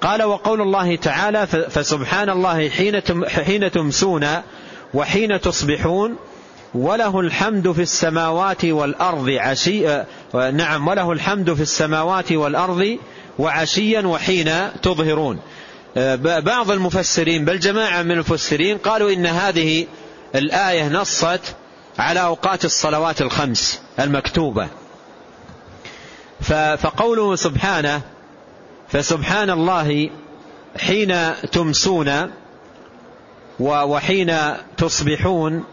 [0.00, 2.68] قال وقول الله تعالى فسبحان الله
[3.28, 4.26] حين تمسون
[4.94, 6.16] وحين تصبحون
[6.74, 10.04] وله الحمد في السماوات والأرض عشي
[10.34, 12.98] نعم وله الحمد في السماوات والأرض
[13.38, 14.50] وعشيا وحين
[14.82, 15.40] تظهرون.
[16.40, 19.86] بعض المفسرين بل جماعة من المفسرين قالوا إن هذه
[20.34, 21.40] الآية نصت
[21.98, 24.68] على أوقات الصلوات الخمس المكتوبة.
[26.76, 28.00] فقوله سبحانه
[28.88, 30.10] فسبحان الله
[30.78, 32.30] حين تمسون
[33.60, 34.36] وحين
[34.76, 35.64] تصبحون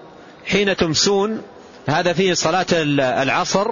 [0.45, 1.41] حين تمسون
[1.87, 3.67] هذا فيه صلاة العصر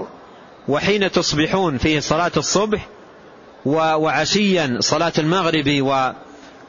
[0.68, 2.88] وحين تصبحون فيه صلاة الصبح
[3.66, 5.82] وعشيا صلاة المغرب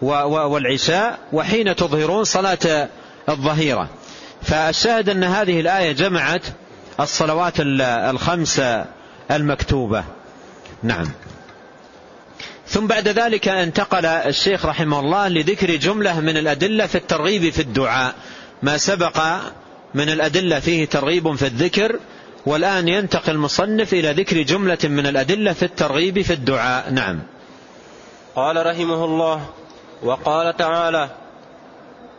[0.02, 2.88] والعشاء وحين تظهرون صلاة
[3.28, 3.88] الظهيرة.
[4.42, 6.42] فالشاهد أن هذه الآية جمعت
[7.00, 8.62] الصلوات الخمس
[9.30, 10.04] المكتوبة.
[10.82, 11.10] نعم.
[12.66, 18.14] ثم بعد ذلك انتقل الشيخ رحمه الله لذكر جملة من الأدلة في الترغيب في الدعاء.
[18.62, 19.20] ما سبق
[19.94, 21.98] من الأدلة فيه ترغيب في الذكر
[22.46, 26.90] والآن ينتقل المصنف إلى ذكر جملة من الأدلة في الترغيب في الدعاء.
[26.90, 27.18] نعم.
[28.36, 29.46] قال رحمه الله
[30.02, 31.08] وقال تعالى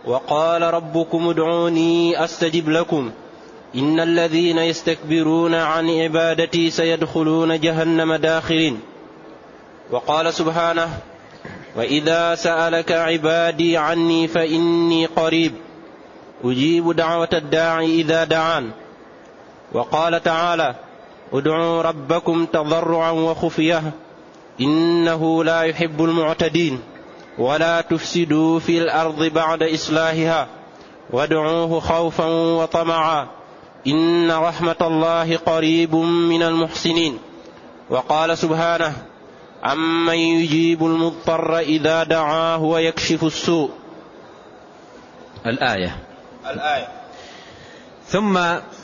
[0.05, 3.11] وقال ربكم ادعوني أستجب لكم.
[3.75, 8.79] إن الذين يستكبرون عن عبادتي سيدخلون جهنم داخرين
[9.91, 10.89] وقال سبحانه
[11.75, 15.51] وإذا سألك عبادي عني فإني قريب.
[16.43, 18.71] أجيب دعوة الداعي إذا دعان.
[19.73, 20.75] وقال تعالى
[21.33, 23.91] ادعوا ربكم تضرعا وخفية
[24.61, 26.79] إنه لا يحب المعتدين
[27.37, 30.47] ولا تفسدوا في الأرض بعد إصلاحها
[31.09, 33.27] وادعوه خوفا وطمعا
[33.87, 37.17] إن رحمة الله قريب من المحسنين.
[37.89, 38.93] وقال سبحانه
[39.63, 43.69] عمن يجيب المضطر إذا دعاه ويكشف السوء.
[45.45, 46.08] الآية.
[46.53, 46.87] الآية.
[48.07, 48.39] ثم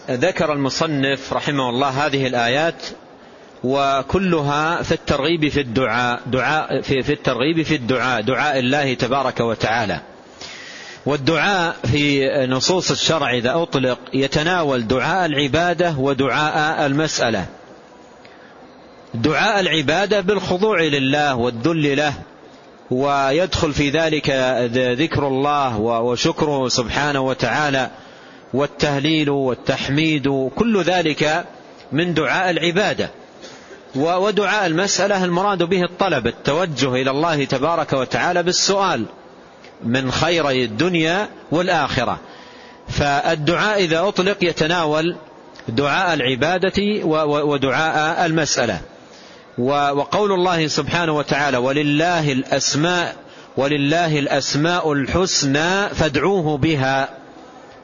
[0.10, 2.84] ذكر المصنف رحمه الله هذه الآيات
[3.64, 10.00] وكلها في الترغيب في الدعاء دعاء في, في الترغيب في الدعاء دعاء الله تبارك وتعالى.
[11.06, 17.46] والدعاء في نصوص الشرع إذا أطلق يتناول دعاء العبادة ودعاء المسألة.
[19.14, 22.14] دعاء العبادة بالخضوع لله والذل له
[22.92, 24.30] ويدخل في ذلك
[25.00, 27.90] ذكر الله وشكره سبحانه وتعالى
[28.54, 31.46] والتهليل والتحميد كل ذلك
[31.92, 33.10] من دعاء العبادة.
[33.96, 39.06] ودعاء المسألة المراد به الطلب التوجه إلى الله تبارك وتعالى بالسؤال
[39.84, 42.20] من خيري الدنيا والآخرة.
[42.88, 45.16] فالدعاء إذا أطلق يتناول
[45.68, 48.82] دعاء العبادة ودعاء المسألة.
[49.58, 53.16] وقول الله سبحانه وتعالى ولله الأسماء
[53.58, 57.10] ولله الأسماء الحسنى فادعوه بها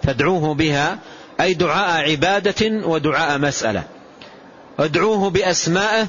[0.04, 1.00] فادعوه بها
[1.42, 3.84] أي دعاء عبادة ودعاء مسألة.
[4.80, 6.08] ادعوه بأسمائه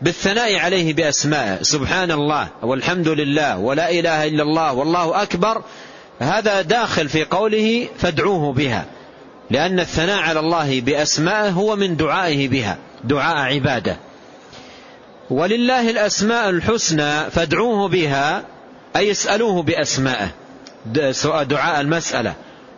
[0.00, 5.62] بالثناء عليه بأسمائه سبحان الله والحمد لله ولا إله إلا الله والله أكبر.
[6.20, 8.84] هذا داخل في قوله فادعوه بها
[9.50, 13.96] لأن الثناء على الله بأسمائه هو من دعائه بها دعاء عبادة.
[15.30, 18.44] ولله الأسماء الحسنى فادعوه بها
[18.96, 20.28] أي اسألوه بأسمائه.
[21.42, 22.34] دعاء المسألة.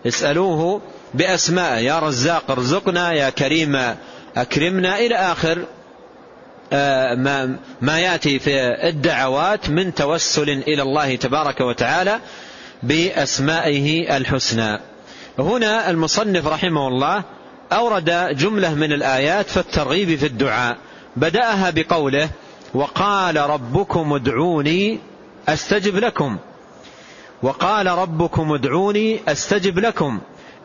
[0.06, 0.80] اسألوه
[1.14, 1.78] بأسمائه.
[1.78, 3.94] يا رزاق ارزقنا يا كريم
[4.36, 5.64] أكرمنا إلى آخر.
[6.72, 8.50] آه، ما, ما يأتي في
[8.88, 12.20] الدعوات من توسل إلى الله تبارك وتعالى
[12.82, 14.80] بأسمائه الحسنى.
[15.38, 17.22] هنا المصنف رحمه الله
[17.72, 20.76] أورد جملة من الآيات في الترغيب في الدعاء.
[21.16, 22.28] بدأها بقوله
[22.74, 24.98] وقال ربكم ادعوني
[25.48, 26.36] أستجب لكم.
[27.42, 30.20] وقال ربكم ادعوني أستجب لكم.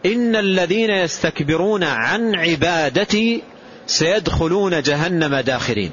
[0.06, 3.44] إن الذين يستكبرون عن عبادتي
[3.88, 5.92] سيدخلون جهنم داخرين.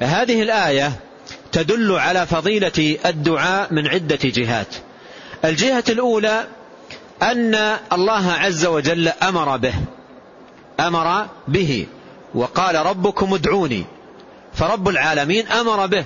[0.00, 0.92] هذه الآية
[1.52, 4.74] تدل على فضيلة الدعاء من عدة جهات.
[5.44, 6.44] الجهة الأولى
[7.22, 7.54] أن
[7.92, 9.74] الله عز وجل أمر به.
[10.80, 11.86] أمر به.
[12.34, 13.84] وقال ربكم ادعوني.
[14.56, 16.04] فرب العالمين أمر به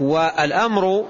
[0.00, 1.04] والأمر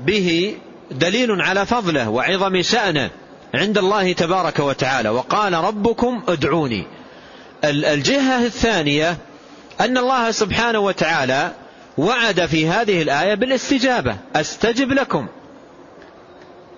[0.00, 0.56] به
[0.90, 3.10] دليل على فضله وعظم شأنه
[3.54, 5.08] عند الله تبارك وتعالى.
[5.08, 6.86] وقال ربكم ادعوني.
[7.64, 9.16] الجهة الثانية
[9.80, 11.52] أن الله سبحانه وتعالى
[11.98, 14.16] وعد في هذه الآية بالاستجابة.
[14.36, 15.26] أستجب لكم.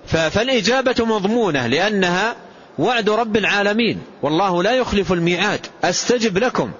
[0.06, 2.36] فالإجابة مضمونة لأنها
[2.78, 4.02] وعد رب العالمين.
[4.22, 5.66] والله لا يخلف الميعاد.
[5.84, 6.70] أستجب لكم.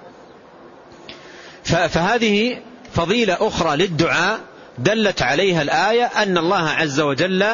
[1.63, 2.57] فهذه
[2.93, 4.39] فضيلة أخرى للدعاء
[4.77, 7.45] دلت عليها الآية أن الله عز وجل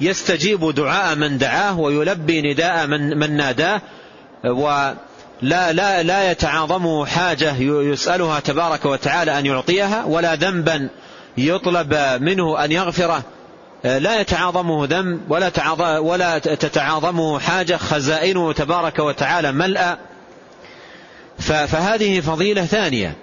[0.00, 3.80] يستجيب دعاء من دعاه ويلبي نداء من, من ناداه
[4.44, 10.88] ولا لا لا يتعاظمه حاجة يسألها تبارك وتعالى أن يعطيها ولا ذنبا
[11.38, 13.22] يطلب منه أن يغفره.
[13.84, 15.50] لا يتعاظمه ذنب ولا
[15.98, 19.98] ولا تتعاظمه حاجة خزائنه تبارك وتعالى ملأ.
[21.38, 23.16] فهذه فضيلة ثانية.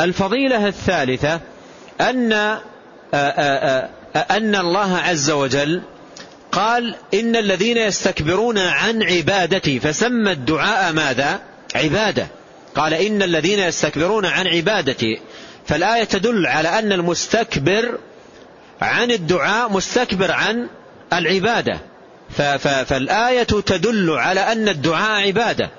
[0.00, 1.40] الفضيلة الثالثة
[2.00, 2.32] أن
[4.14, 5.82] أن الله عز وجل
[6.52, 11.40] قال إن الذين يستكبرون عن عبادتي فسمى الدعاء ماذا؟
[11.74, 12.26] عبادة.
[12.74, 15.20] قال إن الذين يستكبرون عن عبادتي
[15.66, 17.98] فالآية تدل على أن المستكبر
[18.80, 20.68] عن الدعاء مستكبر عن
[21.12, 21.78] العبادة.
[22.84, 25.70] فالآية تدل على أن الدعاء عبادة.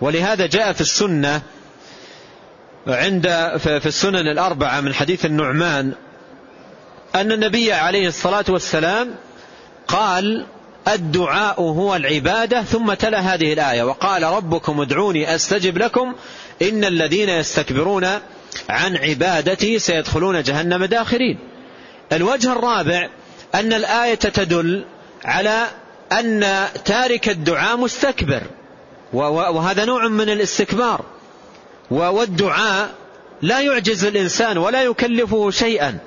[0.00, 1.42] ولهذا جاء في السنة
[2.86, 3.26] عند
[3.58, 5.92] في السنن الأربعة من حديث النعمان
[7.14, 9.14] أن النبي عليه الصلاة والسلام
[9.88, 10.46] قال
[10.88, 16.14] الدعاء هو العبادة ثم تلا هذه الآية وقال ربكم ادعوني أستجب لكم
[16.62, 18.06] إن الذين يستكبرون
[18.68, 21.38] عن عبادتي سيدخلون جهنم داخرين.
[22.12, 23.08] الوجه الرابع
[23.54, 24.84] أن الآية تدل
[25.24, 25.66] على
[26.12, 28.42] أن تارك الدعاء مستكبر
[29.12, 31.04] وهذا نوع من الاستكبار.
[31.90, 32.90] والدعاء
[33.42, 35.98] لا يعجز الإنسان ولا يكلفه شيئا.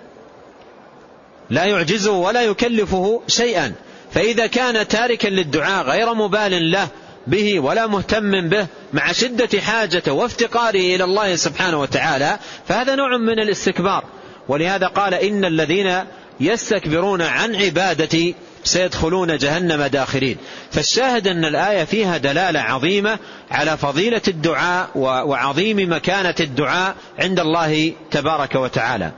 [1.49, 3.73] لا يعجزه ولا يكلفه شيئا.
[4.11, 6.87] فإذا كان تاركا للدعاء غير مبال له
[7.27, 13.39] به ولا مهتم به مع شدة حاجته وافتقاره إلى الله سبحانه وتعالى فهذا نوع من
[13.39, 14.03] الاستكبار.
[14.47, 16.03] ولهذا قال إن الذين
[16.39, 18.35] يستكبرون عن عبادتي
[18.69, 20.37] سيدخلون جهنم داخرين.
[20.71, 23.19] فالشاهد أن الآية فيها دلالة عظيمة
[23.51, 29.11] على فضيلة الدعاء وعظيم مكانة الدعاء عند الله تبارك وتعالى.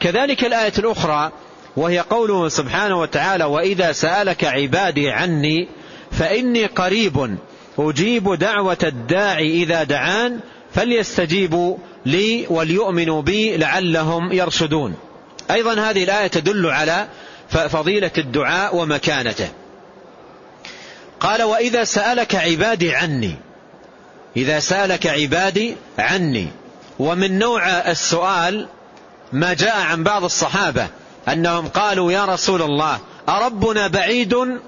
[0.00, 1.32] كذلك الآية الأخرى
[1.76, 5.68] وهي قوله سبحانه وتعالى وإذا سألك عبادي عني
[6.10, 7.36] فإني قريب
[7.78, 10.40] أجيب دعوة الداعي إذا دعان
[10.74, 11.76] فليستجيبوا
[12.06, 14.94] لي وليؤمنوا بي لعلهم يرشدون.
[15.50, 17.08] أيضا هذه الآية تدل على
[17.56, 19.48] فضيلة الدعاء ومكانته.
[21.20, 23.36] قال وإذا سألك عبادي عني
[24.36, 26.48] إذا سألك عبادي عني
[26.98, 28.68] ومن نوع السؤال
[29.32, 30.88] ما جاء عن بعض الصحابة
[31.28, 32.98] أنهم قالوا يا رسول الله
[33.28, 34.60] أربنا بعيد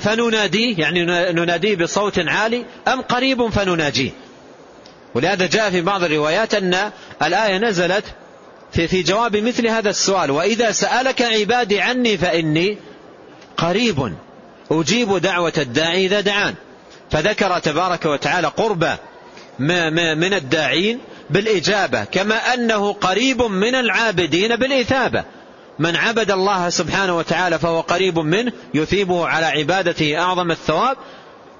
[0.00, 4.10] فنناديه؟ يعني نناديه بصوت عالي أم قريب فنناجيه؟
[5.14, 6.90] ولهذا جاء في بعض الروايات أن
[7.22, 8.04] الآية نزلت
[8.72, 12.78] في, في جواب مثل هذا السؤال وإذا سألك عبادي عني فإني
[13.56, 14.14] قريب
[14.70, 16.54] أجيب دعوة الداعي إذا دعان.
[17.10, 18.98] فذكر تبارك وتعالى قربة
[20.14, 20.98] من الداعين
[21.30, 25.24] بالإجابة كما أنه قريب من العابدين بالإثابة.
[25.78, 30.96] من عبد الله سبحانه وتعالى فهو قريب منه يثيبه على عبادته أعظم الثواب.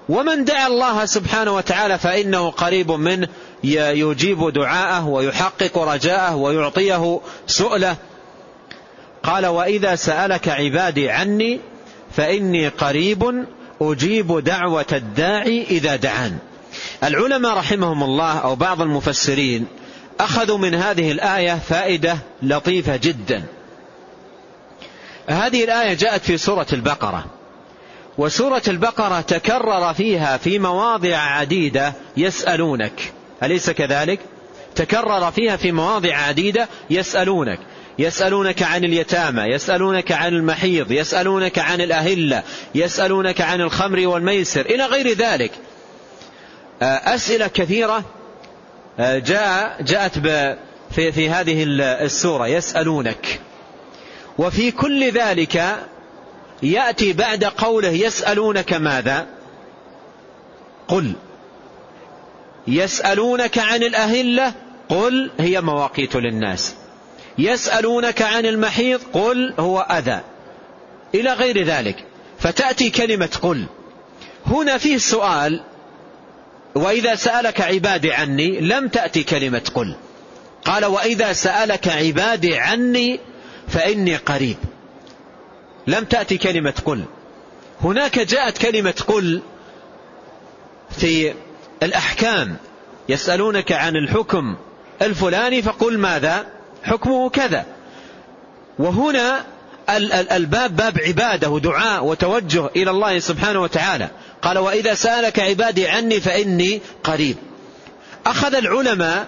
[0.09, 3.29] ومن دعا الله سبحانه وتعالى فإنه قريب منه
[3.65, 7.97] يجيب دعاءه ويحقق رجاءه ويعطيه سؤله.
[9.23, 11.61] قال وإذا سألك عبادي عني
[12.17, 13.47] فإني قريب
[13.81, 16.39] أجيب دعوة الداعي إذا دعان.
[17.05, 19.67] العلماء رحمهم الله أو بعض المفسرين
[20.21, 23.43] أخذوا من هذه الآية فائدة لطيفة جدا.
[25.27, 27.25] هذه الآية جاءت في سورة البقرة
[28.19, 33.13] وسورة البقرة تكرر فيها في مواضع عديدة يسألونك.
[33.43, 34.21] أليس كذلك؟
[34.75, 37.59] تكرر فيها في مواضع عديدة يسألونك.
[37.99, 42.43] يسألونك عن اليتامى يسألونك عن المحيض يسألونك عن الأهلة
[42.75, 45.51] يسألونك عن الخمر والميسر إلى غير ذلك.
[46.83, 48.05] أسئلة كثيرة
[48.99, 50.19] جاء جاءت
[50.91, 51.65] في, في هذه
[52.05, 53.41] السورة يسألونك.
[54.39, 55.77] وفي كل ذلك
[56.63, 59.27] يأتي بعد قوله يسألونك ماذا؟
[60.89, 61.13] قل.
[62.67, 64.55] يسألونك عن الأهلة
[64.89, 66.75] قل هي مواقيت للناس.
[67.39, 70.21] يسألونك عن المحيض قل هو أذى.
[71.15, 72.05] إلى غير ذلك.
[72.39, 73.67] فتأتي كلمة قل.
[74.47, 75.63] هنا فيه سؤال
[76.75, 79.95] وإذا سألك عبادي عني لم تأتي كلمة قل.
[80.65, 83.21] قال وإذا سألك عبادي عني
[83.69, 84.57] فإني قريب.
[85.87, 87.05] لم تأتي كلمة قل.
[87.81, 89.43] هناك جاءت كلمة قل
[90.91, 91.35] في
[91.83, 92.57] الأحكام
[93.09, 94.57] يسألونك عن الحكم
[95.03, 96.47] الفلاني فقل ماذا؟
[96.85, 97.67] حكمه كذا.
[98.79, 99.45] وهنا
[100.33, 104.09] الباب باب عبادة ودعاء وتوجه إلى الله سبحانه وتعالى.
[104.43, 107.37] قال وإذا سألك عبادي عني فإني قريب.
[108.27, 109.27] أخذ العلماء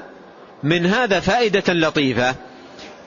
[0.63, 2.35] من هذا فائدة لطيفة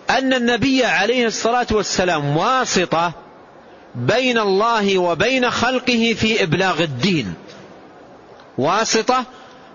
[0.09, 3.11] أن النبي عليه الصلاة والسلام واسطة
[3.95, 7.33] بين الله وبين خلقه في إبلاغ الدين.
[8.57, 9.25] واسطة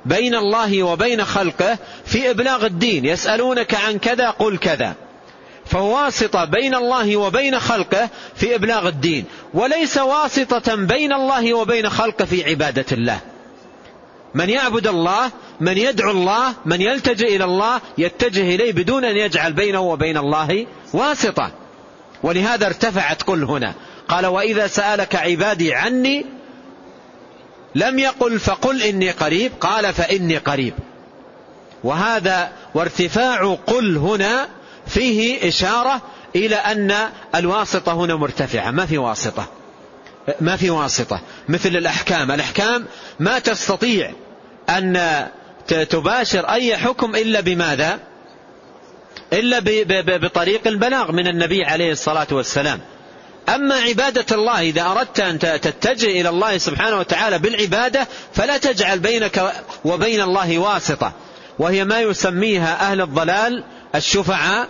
[0.07, 3.05] بين الله وبين خلقه في إبلاغ الدين.
[3.05, 4.95] يسألونك عن كذا قل كذا.
[5.67, 9.25] فهو واسطة بين الله وبين خلقه في إبلاغ الدين.
[9.55, 13.21] وليس واسطة بين الله وبين خلقه في عبادة الله.
[14.35, 15.31] من يعبد الله
[15.61, 20.67] من يدعو الله من يلتجئ إلى الله يتجه إليه بدون أن يجعل بينه وبين الله
[20.93, 21.51] واسطة.
[22.23, 23.75] ولهذا ارتفعت قل هنا.
[24.09, 26.27] قال وإذا سألك عبادي عني
[27.75, 30.75] لم يقل فقل إني قريب قال فإني قريب.
[31.85, 34.49] وهذا وارتفاع قل هنا
[34.87, 36.03] فيه إشارة
[36.37, 36.95] إلى أن
[37.35, 38.71] الواسطة هنا مرتفعة.
[38.71, 39.47] ما في واسطة؟
[40.41, 41.21] ما في واسطة.
[41.49, 42.31] مثل الأحكام.
[42.31, 42.87] الأحكام
[43.21, 44.13] ما تستطيع
[44.69, 45.27] أن
[45.67, 47.99] تباشر أي حكم إلا بماذا؟
[49.33, 49.59] إلا
[50.19, 52.81] بطريق البلاغ من النبي عليه الصلاة والسلام.
[53.49, 59.53] أما عبادة الله إذا أردت أن تتجه إلى الله سبحانه وتعالى بالعبادة فلا تجعل بينك
[59.85, 61.13] وبين الله واسطة.
[61.59, 63.65] وهي ما يسميها أهل الضلال
[63.95, 64.69] الشفعاء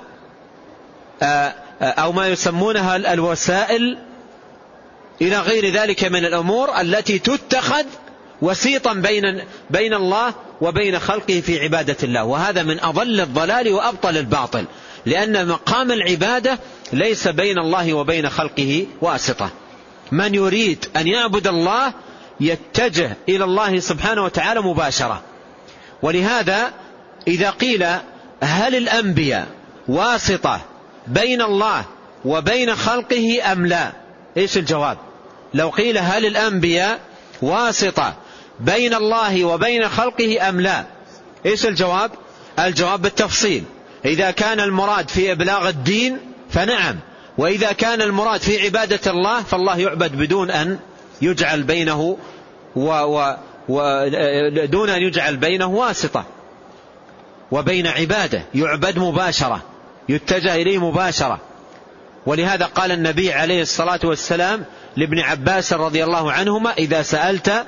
[1.23, 3.99] آه، آه، أو ما يسمونها الوسائل
[5.23, 7.85] إلى غير ذلك من الأمور التي تتخذ
[8.43, 12.25] وسيطا بين بين الله وبين خلقه في عبادة الله.
[12.25, 14.65] وهذا من أضل الضلال وأبطل الباطل.
[15.07, 16.59] لأن مقام العبادة
[16.93, 19.51] ليس بين الله وبين خلقه واسطة.
[20.13, 21.93] من يريد أن يعبد الله
[22.41, 25.23] يتجه إلى الله سبحانه وتعالى مباشرة.
[26.03, 26.73] ولهذا
[27.29, 27.87] إذا قيل
[28.43, 29.47] هل الأنبياء
[29.89, 30.61] واسطة
[31.07, 31.85] بين الله
[32.25, 33.93] وبين خلقه أم لا؟
[34.37, 34.99] إيش الجواب؟
[35.55, 37.01] لو قيل هل الأنبياء
[37.43, 38.15] واسطة
[38.61, 40.85] بين الله وبين خلقه أم لا؟
[41.47, 42.11] إيش الجواب؟
[42.59, 43.65] الجواب بالتفصيل.
[44.05, 46.19] إذا كان المراد في إبلاغ الدين
[46.53, 46.97] فنعم.
[47.39, 50.79] وإذا كان المراد في عبادة الله فالله يعبد بدون أن
[51.23, 52.19] يجعل بينه
[52.77, 53.37] و و
[53.69, 54.09] و
[54.67, 56.25] دون أن يجعل بينه واسطة.
[57.51, 58.43] وبين عباده.
[58.55, 59.63] يعبد مباشرة.
[60.09, 61.41] يتجه إليه مباشرة.
[62.27, 64.65] ولهذا قال النبي عليه الصلاة والسلام
[64.97, 67.67] لابن عباس رضي الله عنهما إذا سألت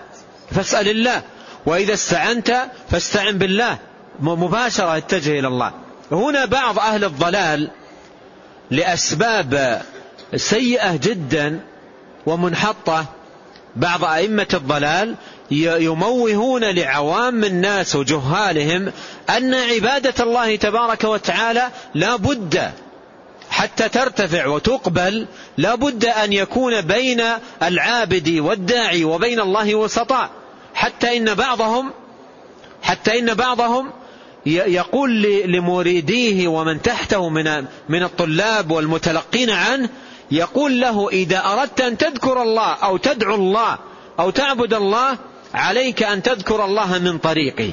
[0.51, 1.23] فاسأل الله.
[1.67, 2.57] وإذا استعنت
[2.91, 3.79] فاستعن بالله.
[4.21, 5.73] مباشرة اتجه إلى الله.
[6.13, 7.71] هنا بعض أهل الضلال
[8.71, 9.83] لأسباب
[10.37, 11.61] سيئة جدا
[12.27, 13.07] ومنحطة
[13.77, 15.15] بعض أئمة الضلال
[15.51, 18.93] يموهون لعوام الناس وجهالهم
[19.31, 22.73] أن عبادة الله تبارك وتعالى لا بد
[23.51, 27.23] حتى ترتفع وتقبل لا بد أن يكون بين
[27.63, 30.31] العابد والداعي وبين الله وسطاء
[30.75, 31.91] حتى إن بعضهم
[32.83, 33.91] حتى إن بعضهم
[34.47, 39.89] يقول لمريديه ومن تحته من من الطلاب والمتلقين عنه
[40.31, 43.79] يقول له إذا أردت أن تذكر الله أو تدعو الله
[44.21, 45.19] أو تعبد الله
[45.55, 47.71] عليك أن تذكر الله من طريقي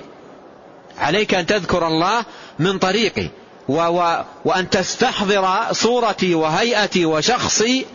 [0.97, 2.25] عليك أن تذكر الله
[2.59, 3.29] من طريقي
[3.67, 7.85] و و وأن تستحضر صورتي وهيئتي وشخصي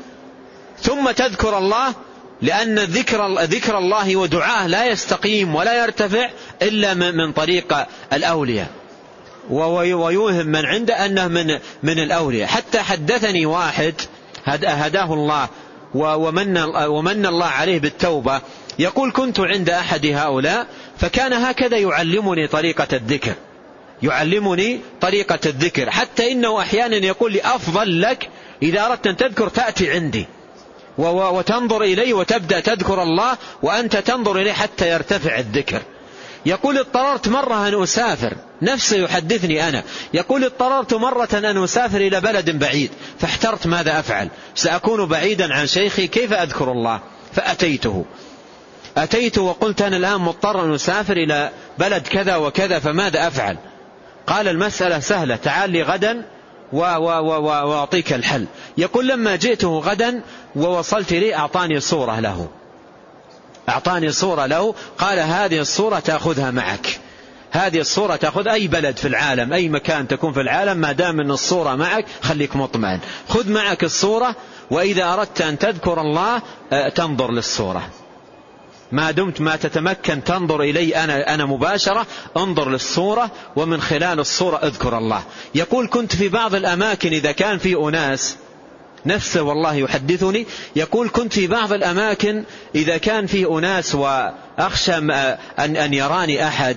[0.81, 1.95] ثم تذكر الله
[2.43, 6.31] لأن ذكر ذكر الله ودعاه لا يستقيم ولا يرتفع
[6.63, 8.71] إلا من طريق الأولياء.
[9.51, 12.49] ويوهم من عنده أنه من من الأولياء.
[12.49, 13.95] حتى حدثني واحد
[14.47, 15.49] هداه الله
[15.95, 18.41] ومن ومن الله عليه بالتوبة
[18.79, 20.67] يقول كنت عند أحد هؤلاء
[20.99, 23.35] فكان هكذا يعلمني طريقة الذكر.
[24.03, 25.91] يعلمني طريقة الذكر.
[25.91, 28.29] حتى إنه أحيانا يقول لي أفضل لك
[28.63, 30.27] إذا أردت أن تذكر تأتي عندي.
[30.99, 35.83] وتنظر إليه وتبدأ تذكر الله وأنت تنظر إليه حتى يرتفع الذكر.
[36.47, 38.35] يقول اضطررت مرة أن أسافر.
[38.63, 39.83] نفسه يحدثني أنا.
[40.15, 42.91] يقول اضطررت مرة أن أسافر إلى بلد بعيد.
[43.19, 46.07] فاحترت ماذا أفعل؟ سأكون بعيدا عن شيخي.
[46.07, 47.01] كيف أذكر الله؟
[47.33, 48.05] فأتيته.
[48.97, 53.57] أتيت وقلت أنا الآن مضطر أن أسافر إلى بلد كذا وكذا فماذا أفعل؟
[54.27, 55.37] قال المسألة سهلة.
[55.37, 56.23] تعال لي غدا
[56.73, 58.47] وأعطيك الحل.
[58.79, 60.23] يقول لما جئته غدا
[60.57, 62.49] ووصلت لي أعطاني صورة له.
[63.69, 67.01] أعطاني صورة له قال هذه الصورة تأخذها معك.
[67.51, 71.31] هذه الصورة تأخذ أي بلد في العالم أي مكان تكون في العالم ما دام أن
[71.31, 73.01] الصورة معك خليك مطمئن.
[73.29, 74.37] خذ معك الصورة
[74.71, 76.43] وإذا أردت أن تذكر الله
[76.73, 77.89] آه، تنظر للصورة.
[78.93, 84.99] ما دمت ما تتمكن تنظر إلي أنا, أنا مباشرة انظر للصورة ومن خلال الصورة اذكر
[84.99, 85.23] الله.
[85.55, 88.37] يقول كنت في بعض الأماكن إذا كان في أناس
[89.07, 90.47] نفسه والله يحدثني
[90.77, 92.45] يقول كنت في بعض الأماكن
[92.75, 94.93] إذا كان في أناس وأخشى
[95.59, 96.77] أن, أن يراني أحد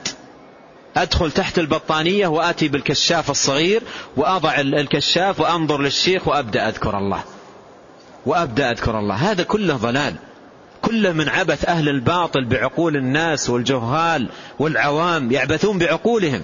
[0.98, 3.84] أدخل تحت البطانية وآتي بالكشاف الصغير
[4.18, 7.24] وأضع الكشاف وأنظر للشيخ وأبدأ أذكر الله.
[8.26, 9.16] وأبدأ أذكر الله.
[9.16, 10.16] هذا كله ضلال.
[10.82, 16.42] كله من عبث أهل الباطل بعقول الناس والجهال والعوام يعبثون بعقولهم.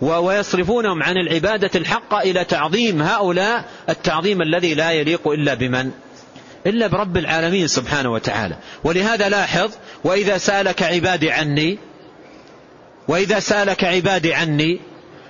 [0.00, 5.90] ويصرفونهم عن العبادة الحقة إلى تعظيم هؤلاء التعظيم الذي لا يليق إلا بمن؟
[6.66, 8.56] إلا برب العالمين سبحانه وتعالى.
[8.84, 9.70] ولهذا لاحظ
[10.04, 11.78] وإذا سألك عبادي عني
[13.08, 14.80] وإذا سألك عبادي عني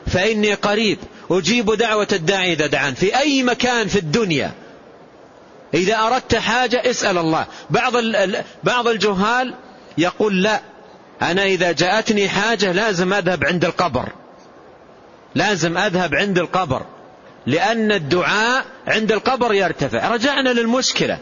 [0.06, 0.98] فإني قريب
[1.30, 2.94] أجيب دعوة الداعي إذا دعان.
[2.94, 4.52] في أي مكان في الدنيا
[5.74, 7.46] إذا أردت حاجة اسأل الله.
[7.70, 7.92] بعض
[8.64, 9.54] بعض الجهال
[9.98, 10.60] يقول لا
[11.22, 14.08] أنا إذا جاءتني حاجة لازم أذهب عند القبر.
[15.36, 16.82] لازم أذهب عند القبر
[17.46, 20.08] لأن الدعاء عند القبر يرتفع.
[20.08, 21.18] رجعنا للمشكلة.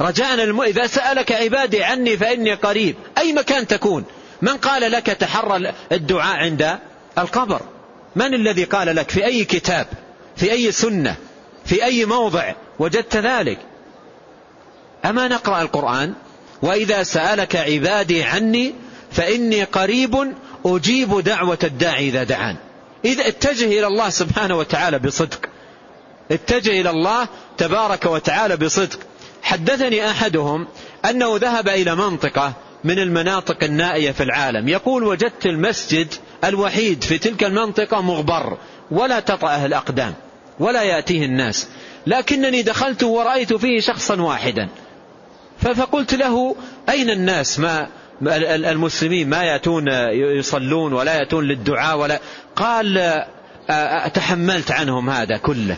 [0.00, 0.60] رجعنا للم...
[0.60, 2.94] إذا سألك عبادي عني فإني قريب.
[3.18, 4.04] أي مكان تكون؟
[4.42, 6.78] من قال لك تحرى الدعاء عند
[7.18, 7.60] القبر؟
[8.16, 9.86] من الذي قال لك؟ في أي كتاب؟
[10.36, 11.16] في أي سنة؟
[11.64, 13.58] في أي موضع؟ وجدت ذلك.
[15.04, 16.14] أما نقرأ القرآن؟
[16.62, 18.74] وإذا سألك عبادي عني
[19.12, 22.56] فإني قريب أجيب دعوة الداعي إذا دعان.
[23.04, 25.40] إذا اتجه إلى الله سبحانه وتعالى بصدق.
[26.30, 27.28] اتجه إلى الله
[27.58, 28.98] تبارك وتعالى بصدق.
[29.42, 30.66] حدثني أحدهم
[31.10, 32.52] أنه ذهب إلى منطقة
[32.84, 34.68] من المناطق النائية في العالم.
[34.68, 38.56] يقول وجدت المسجد الوحيد في تلك المنطقة مغبر
[38.90, 40.14] ولا تطأه الأقدام
[40.58, 41.68] ولا يأتيه الناس.
[42.06, 44.68] لكنني دخلت ورأيت فيه شخصا واحدا.
[45.58, 46.56] فقلت له
[46.88, 47.88] أين الناس؟ ما
[48.22, 49.88] المسلمين ما يأتون
[50.38, 52.20] يصلون ولا يأتون للدعاء ولا
[52.56, 53.24] قال
[54.14, 55.76] تحملت عنهم هذا كله.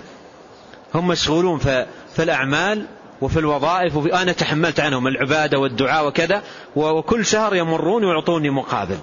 [0.95, 1.86] هم مشغولون في
[2.18, 2.86] الأعمال
[3.20, 6.43] وفي الوظائف وفي أنا تحملت عنهم العبادة والدعاء وكذا
[6.76, 8.99] وكل شهر يمرون ويعطوني مقابل.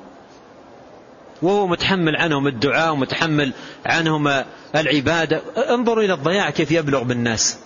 [1.42, 3.54] وهو متحمل عنهم الدعاء ومتحمل
[3.86, 4.44] عنهم
[4.76, 5.42] العبادة.
[5.70, 7.58] انظروا إلى الضياع كيف يبلغ بالناس.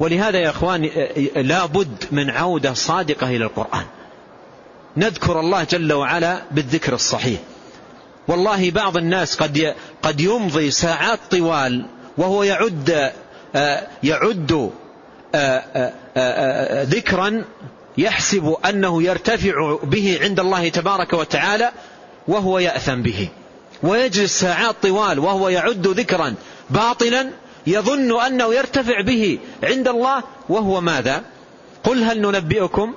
[0.00, 0.90] ولهذا يا أخوان
[1.36, 3.84] لا بد من عودة صادقة إلى القرآن.
[4.96, 7.40] نذكر الله جل وعلا بالذكر الصحيح.
[8.28, 11.86] والله بعض الناس قد قد يمضي ساعات طوال
[12.18, 13.12] وهو يعد
[13.54, 14.70] آه، يعد
[15.34, 17.44] آه، آه، ذكرا
[17.98, 21.72] يحسب أنه يرتفع به عند الله تبارك وتعالى
[22.28, 23.28] وهو يأثم به.
[23.82, 26.34] ويجلس ساعات طوال وهو يعد ذكرا
[26.70, 27.30] باطلا
[27.66, 31.22] يظن أنه يرتفع به عند الله وهو ماذا؟
[31.84, 32.94] قل هل ننبئكم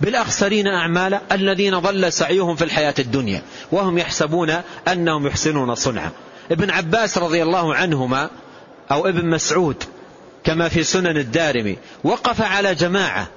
[0.00, 3.42] بالأخسرين أعمالا الذين ضل سعيهم في الحياة الدنيا
[3.72, 4.54] وهم يحسبون
[4.88, 6.10] أنهم يحسنون صنعا.
[6.50, 8.30] ابن عباس رضي الله عنهما
[8.90, 9.84] أو ابن مسعود
[10.44, 13.28] كما في سنن الدارمي وقف على جماعة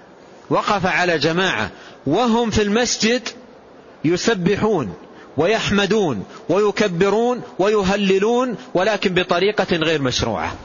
[0.49, 1.71] وقف على جماعة
[2.07, 3.21] وهم في المسجد
[4.05, 4.93] يسبحون
[5.37, 10.55] ويحمدون ويكبرون ويهللون ولكن بطريقة غير مشروعة.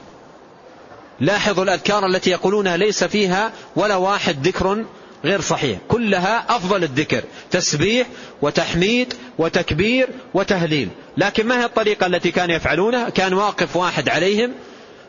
[1.21, 4.85] لاحظوا الأذكار التي يقولونها ليس فيها ولا واحد ذكر
[5.25, 5.79] غير صحيح.
[5.89, 7.23] كلها أفضل الذكر.
[7.51, 8.07] تسبيح
[8.43, 10.89] وتحميد وتكبير وتهليل.
[11.17, 14.53] لكن ما هي الطريقة التي كانوا يفعلونها؟ كان واقف واحد عليهم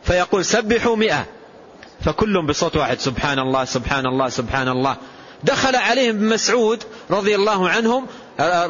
[0.03, 1.25] فيقول سبحوا مئة.
[2.01, 4.97] فكلهم بصوت واحد سبحان الله سبحان الله سبحان الله.
[5.43, 8.07] دخل عليهم ابن مسعود رضي الله عنهم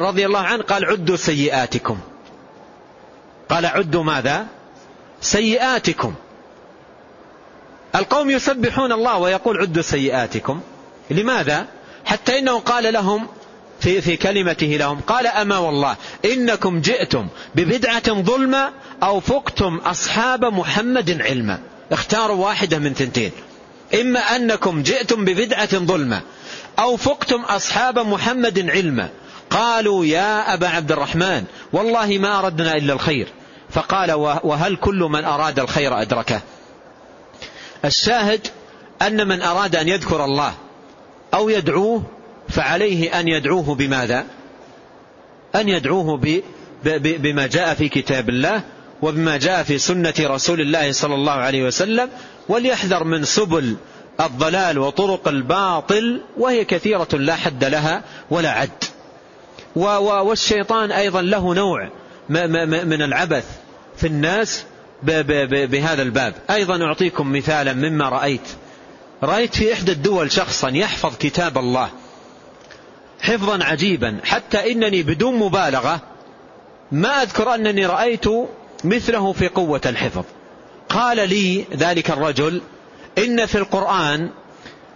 [0.00, 1.98] رضي الله عنه قال عدوا سيئاتكم.
[3.48, 4.46] قال عدوا ماذا؟
[5.20, 6.14] سيئاتكم.
[7.94, 10.60] القوم يسبحون الله ويقول عدوا سيئاتكم.
[11.10, 11.66] لماذا؟
[12.04, 13.26] حتى إنه قال لهم
[13.80, 21.22] في, في كلمته لهم قال أما والله إنكم جئتم ببدعة ظلمة أو فقتم أصحاب محمد
[21.22, 21.58] علما.
[21.92, 23.32] اختاروا واحدة من ثنتين.
[24.00, 26.20] إما أنكم جئتم ببدعة ظلمة
[26.78, 29.08] أو فقتم أصحاب محمد علما.
[29.50, 33.28] قالوا يا أبا عبد الرحمن والله ما أردنا إلا الخير.
[33.70, 34.12] فقال
[34.44, 36.40] وهل كل من أراد الخير أدركه؟
[37.84, 38.46] الشاهد
[39.02, 40.54] أن من أراد أن يذكر الله.
[41.36, 42.02] أو يدعوه
[42.48, 44.24] فعليه أن يدعوه بماذا؟
[45.54, 46.20] أن يدعوه
[47.02, 48.62] بما جاء في كتاب الله
[49.02, 52.08] وبما جاء في سنة رسول الله صلى الله عليه وسلم
[52.48, 53.76] وليحذر من سبل
[54.20, 58.84] الضلال وطرق الباطل وهي كثيرة لا حد لها ولا عد.
[60.00, 61.90] والشيطان أيضا له نوع
[62.84, 63.44] من العبث
[63.96, 64.64] في الناس
[65.02, 66.34] بهذا الباب.
[66.50, 68.48] أيضا أعطيكم مثالا مما رأيت.
[69.22, 71.90] رأيت في إحدى الدول شخصا يحفظ كتاب الله
[73.20, 76.00] حفظا عجيبا حتى إنني بدون مبالغة
[76.92, 78.24] ما أذكر أنني رأيت
[78.84, 80.24] مثله في قوة الحفظ.
[80.88, 82.62] قال لي ذلك الرجل
[83.18, 84.30] إن في القرآن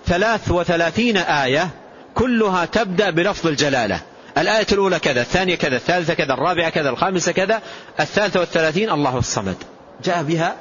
[0.06, 1.70] ثلاث وثلاثين آية
[2.14, 4.00] كلها تبدأ بلفظ الجلالة.
[4.38, 7.62] الآية الأولى كذا الثانية كذا الثالثة كذا الرابعة كذا الخامسة كذا
[8.00, 9.56] الثالثة والثلاثين الله الصمد.
[10.04, 10.56] جاء بها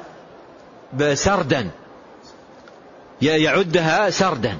[1.14, 1.70] سردا
[3.22, 4.58] يعدها سردا.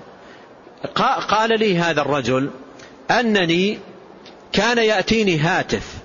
[1.30, 2.50] قال لي هذا الرجل
[3.12, 3.80] أنني
[4.54, 5.98] كان يأتيني هاتف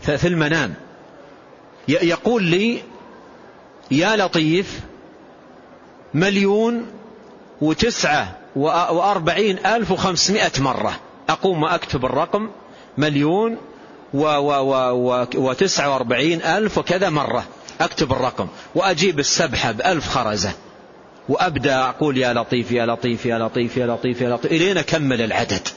[0.00, 0.74] في المنام.
[1.88, 2.82] يقول لي
[3.90, 4.80] يا لطيف
[6.14, 6.86] مليون
[7.60, 11.00] وتسعة وأربعين ألف وخمسمائة مرة.
[11.28, 12.50] أقوم وأكتب الرقم
[12.98, 13.56] مليون
[15.34, 17.44] وتسعة وأربعين ألف وكذا مرة.
[17.80, 20.52] أكتب الرقم وأجيب السبحة بألف خرزة.
[21.28, 25.68] وأبدأ أقول يا لطيف يا لطيف يا لطيف يا لطيف يا لطيف إلين أكمل العدد.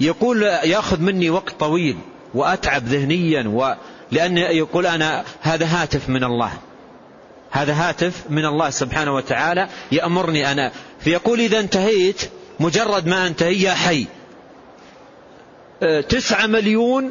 [0.00, 1.96] يقول يأخذ مني وقت طويل
[2.34, 3.74] وأتعب ذهنيا و
[4.10, 6.52] لأن يقول أنا هذا هاتف من الله.
[7.50, 10.72] هذا هاتف من الله سبحانه وتعالى يأمرني أنا.
[11.00, 12.22] فيقول إذا انتهيت
[12.60, 14.06] مجرد ما أنتهي يا حي.
[15.82, 17.10] أه، تسعة مليون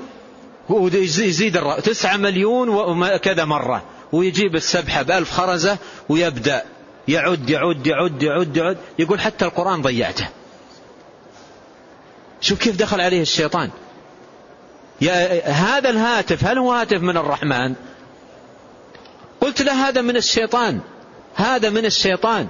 [0.94, 3.84] يزيد الرأي تسعة مليون وكذا مرة.
[4.12, 5.78] ويجيب السبحة بألف خرزة
[6.10, 6.64] ويبدأ.
[7.08, 8.78] يعد يعد يعد يعد يعد.
[9.00, 10.28] يقول حتى القرآن ضيعته.
[12.42, 13.70] شوف كيف دخل عليه الشيطان.
[15.02, 17.74] يا هذا الهاتف هل هو هاتف من الرحمن؟
[19.42, 20.80] قلت له هذا من الشيطان.
[21.36, 22.48] هذا من الشيطان.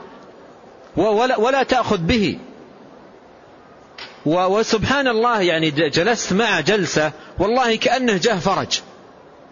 [0.95, 2.39] ولا, ولا تأخذ به.
[4.25, 8.81] وسبحان الله يعني جلست معه جلسة والله كأنه جاه فرج.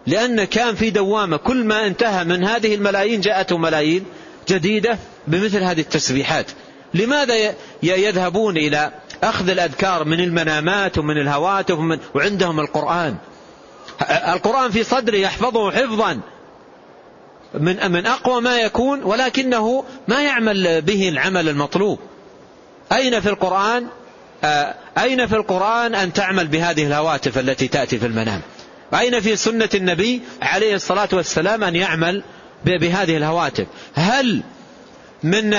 [0.06, 1.36] لأن كان في دوامة.
[1.36, 4.04] كل ما انتهى من هذه الملايين جاءته ملايين.
[4.48, 6.46] جديدة بمثل هذه التسبيحات.
[6.94, 13.16] لماذا يذهبون إلى أخذ الأذكار من المنامات ومن الهواتف ومن وعندهم القرآن؟
[14.10, 16.20] القرآن في صدره يحفظه حفظا.
[17.54, 21.98] من من أقوى ما يكون ولكنه ما يعمل به العمل المطلوب.
[22.92, 23.86] أين في القرآن؟
[24.44, 28.40] آه، أين في القرآن أن تعمل بهذه الهواتف التي تأتي في المنام؟
[28.94, 32.22] أين في سنة النبي عليه الصلاة والسلام أن يعمل
[32.64, 33.66] بهذه الهواتف.
[33.94, 34.42] هل
[35.22, 35.54] من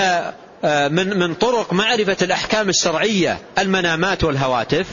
[0.64, 4.86] آه، من من طرق معرفة الأحكام الشرعية المنامات والهواتف؟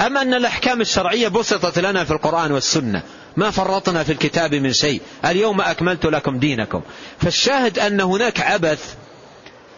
[0.00, 3.02] أم أن الأحكام الشرعية بسطت لنا في القرآن والسنة؟
[3.36, 5.00] ما فرطنا في الكتاب من شيء.
[5.24, 6.82] اليوم أكملت لكم دينكم.
[7.20, 8.94] فالشاهد أن هناك عبث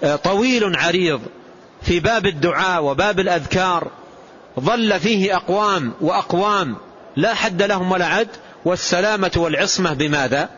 [0.04, 1.20] آه، طويل عريض
[1.82, 3.90] في باب الدعاء وباب الأذكار
[4.60, 6.76] ظل فيه أقوام وأقوام
[7.16, 8.28] لا حد لهم ولا عد
[8.64, 10.48] والسلامة والعصمة بماذا؟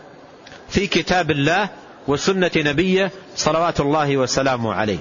[0.68, 1.68] في كتاب الله
[2.08, 4.98] وسنة نبيه صلوات الله وسلامه عليه.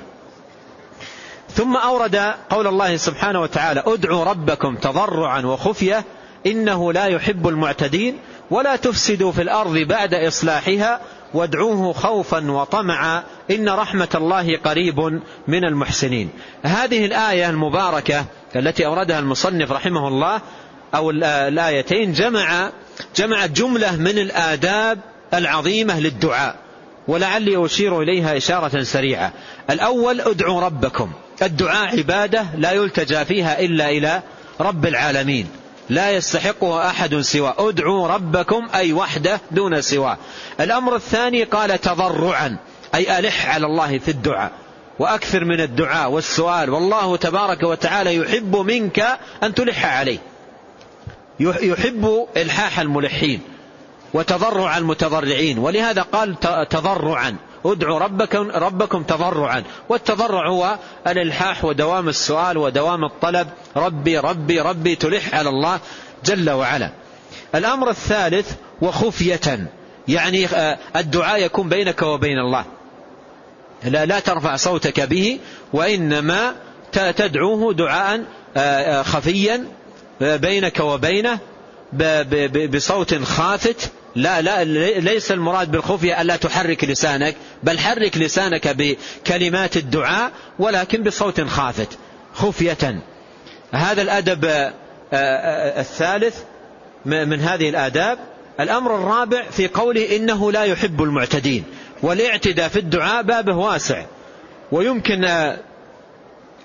[1.49, 2.15] ثم أورد
[2.49, 6.03] قول الله سبحانه وتعالى ادعوا ربكم تضرعا وخفية
[6.45, 8.17] إنه لا يحب المعتدين
[8.51, 11.01] ولا تفسدوا في الأرض بعد إصلاحها
[11.33, 14.99] وادعوه خوفا وطمعا إن رحمة الله قريب
[15.47, 16.29] من المحسنين.
[16.63, 20.41] هذه الآية المباركة التي أوردها المصنف رحمه الله
[20.95, 22.69] أو الآيتين جمع
[23.15, 24.99] جمعت جملة من الآداب
[25.33, 26.55] العظيمة للدعاء
[27.07, 29.33] ولعلي أشير إليها إشارة سريعة.
[29.69, 31.11] الأول ادعوا ربكم.
[31.41, 34.21] الدعاء عبادة لا يلتجى فيها إلا إلى
[34.61, 35.47] رب العالمين.
[35.89, 40.17] لا يستحقه أحد سوى ادعوا ربكم أي وحده دون سواه.
[40.59, 42.57] الأمر الثاني قال تضرعا
[42.95, 44.51] أي ألح على الله في الدعاء.
[44.99, 46.69] وأكثر من الدعاء والسؤال.
[46.69, 50.19] والله تبارك وتعالى يحب منك أن تلح عليه.
[51.39, 53.41] يحب إلحاح الملحين.
[54.15, 56.39] وتضرع المتضرعين ولهذا قال
[56.69, 57.35] تضرعا.
[57.65, 59.63] ادعوا ربكم, ربكم تضرعا.
[59.89, 63.47] والتضرع هو الإلحاح ودوام السؤال ودوام الطلب.
[63.77, 65.79] ربي ربي ربي تلح على الله
[66.25, 66.89] جل وعلا.
[67.55, 68.51] الأمر الثالث
[68.81, 69.69] وخفية.
[70.07, 72.65] يعني آه، الدعاء يكون بينك وبين الله.
[73.83, 75.39] لا, لا ترفع صوتك به
[75.73, 76.55] وإنما
[76.91, 78.23] تدعوه دعاء
[78.57, 79.65] آه، آه، خفيا
[80.21, 81.39] بينك وبينه
[82.73, 83.91] بصوت خافت.
[84.15, 84.63] لا لا
[84.99, 91.97] ليس المراد بالخفية ألا تحرك لسانك بل حرك لسانك بكلمات الدعاء ولكن بصوت خافت
[92.33, 93.01] خفية.
[93.71, 94.73] هذا الأدب آه،
[95.13, 96.37] آه، الثالث
[97.05, 98.19] من هذه الآداب.
[98.59, 101.63] الأمر الرابع في قوله إنه لا يحب المعتدين
[102.01, 104.05] والاعتداء في الدعاء بابه واسع
[104.71, 105.57] ويمكن آه،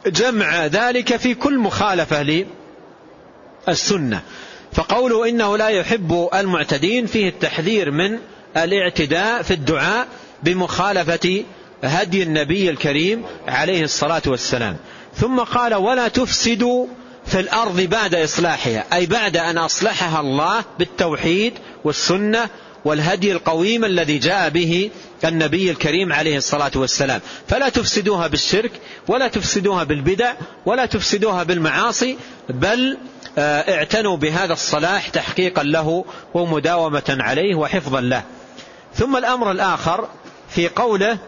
[0.07, 2.44] جمع ذلك في كل مخالفة
[3.68, 4.22] للسنة.
[4.73, 8.18] فقوله إنه لا يحب المعتدين فيه التحذير من
[8.57, 10.07] الاعتداء في الدعاء
[10.43, 11.45] بمخالفة
[11.85, 14.77] هدي النبي الكريم عليه الصلاة والسلام.
[15.16, 16.87] ثم قال ولا تفسدوا
[17.27, 21.53] في الأرض بعد إصلاحها أي بعد أن أصلحها الله بالتوحيد
[21.85, 22.49] والسنة
[22.85, 24.91] والهدي القويم الذي جاء به
[25.25, 27.21] النبي الكريم عليه الصلاة والسلام.
[27.49, 28.73] فلا تفسدوها بالشرك
[29.09, 30.33] ولا تفسدوها بالبدع
[30.66, 32.16] ولا تفسدوها بالمعاصي
[32.49, 32.99] بل
[33.39, 36.05] اعتنوا بهذا الصلاح تحقيقا له
[36.35, 38.22] ومداومة عليه وحفظا له.
[38.95, 40.09] ثم الأمر الآخر
[40.49, 41.18] في قوله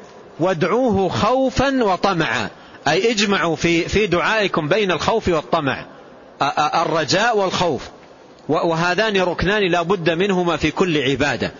[0.40, 2.50] وادعوه خوفا وطمعا.
[2.88, 5.86] أي اجمعوا في, في دعائكم بين الخوف والطمع.
[6.74, 7.88] الرجاء والخوف.
[8.48, 11.52] وهذان ركنان لا بد منهما في كل عبادة.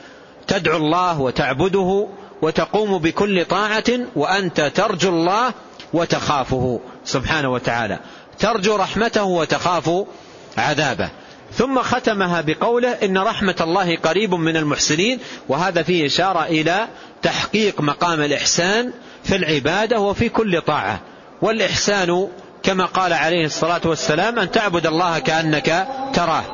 [0.46, 2.08] تدعو الله وتعبده
[2.42, 3.84] وتقوم بكل طاعة
[4.16, 5.52] وأنت ترجو الله
[5.92, 6.80] وتخافه.
[7.04, 7.98] سبحانه وتعالى.
[8.38, 9.90] ترجو رحمته وتخاف
[10.58, 11.10] عذابه.
[11.52, 16.86] ثم ختمها بقوله إن رحمة الله قريب من المحسنين وهذا فيه إشارة إلى
[17.22, 18.92] تحقيق مقام الإحسان
[19.24, 21.00] في العبادة وفي كل طاعة.
[21.42, 22.28] والإحسان
[22.62, 26.44] كما قال عليه الصلاة والسلام أن تعبد الله كأنك تراه.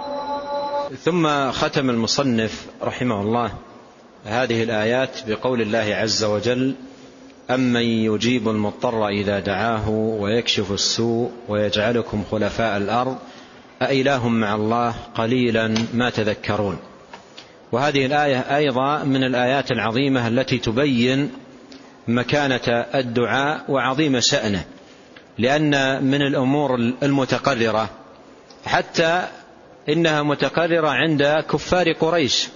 [1.05, 3.53] ثم ختم المصنف رحمه الله
[4.25, 6.75] هذه الآيات بقول الله عز وجل
[7.51, 13.17] أمن يجيب المضطر إذا دعاه ويكشف السوء ويجعلكم خلفاء الأرض
[13.83, 16.79] أإله مع الله قليلا ما تذكرون.
[17.73, 21.31] وهذه الآية أيضا من الآيات العظيمة التي تبين
[22.09, 24.65] مكانة الدعاء وعظيم شأنه
[25.39, 27.91] لأن من الأمور المتقررة
[28.67, 29.29] حتى
[29.89, 32.49] إنها متقررة عند كفار قريش.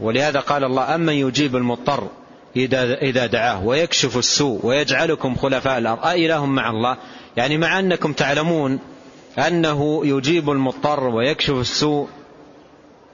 [0.00, 2.08] ولهذا قال الله أمن يجيب المضطر
[2.56, 6.06] إذا دعاه ويكشف السوء ويجعلكم خلفاء الأرض.
[6.06, 6.96] أإله مع الله؟
[7.36, 8.78] يعني مع أنكم تعلمون
[9.38, 12.08] أنه يجيب المضطر ويكشف السوء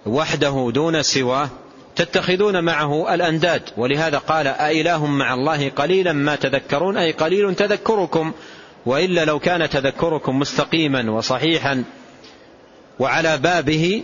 [0.07, 1.49] وحده دون سواه.
[1.97, 3.63] تتخذون معه الأنداد.
[3.77, 8.33] ولهذا قال أإله مع الله قليلا ما تذكرون؟ أي قليل تذكركم.
[8.87, 11.85] وإلا لو كان تذكركم مستقيما وصحيحا
[12.99, 14.03] وعلى بابه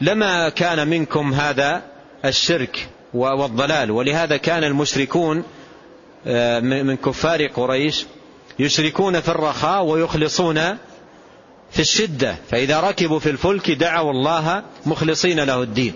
[0.00, 1.82] لما كان منكم هذا
[2.24, 3.90] الشرك والضلال.
[3.90, 5.44] ولهذا كان المشركون
[6.26, 8.06] آه، من كفار قريش
[8.58, 10.78] يشركون في الرخاء ويخلصون
[11.72, 15.94] في الشدة فإذا ركبوا في الفلك دعوا الله مخلصين له الدين.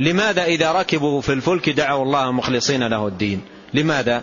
[0.00, 3.40] لماذا إذا ركبوا في الفلك دعوا الله مخلصين له الدين؟
[3.74, 4.22] لماذا؟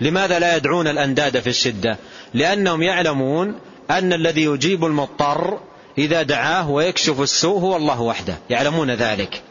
[0.00, 1.96] لماذا لا يدعون الأنداد في الشدة؟
[2.34, 3.54] لأنهم يعلمون
[3.90, 5.58] أن الذي يجيب المضطر
[5.98, 8.38] إذا دعاه ويكشف السوء هو الله وحده.
[8.50, 9.42] يعلمون ذلك.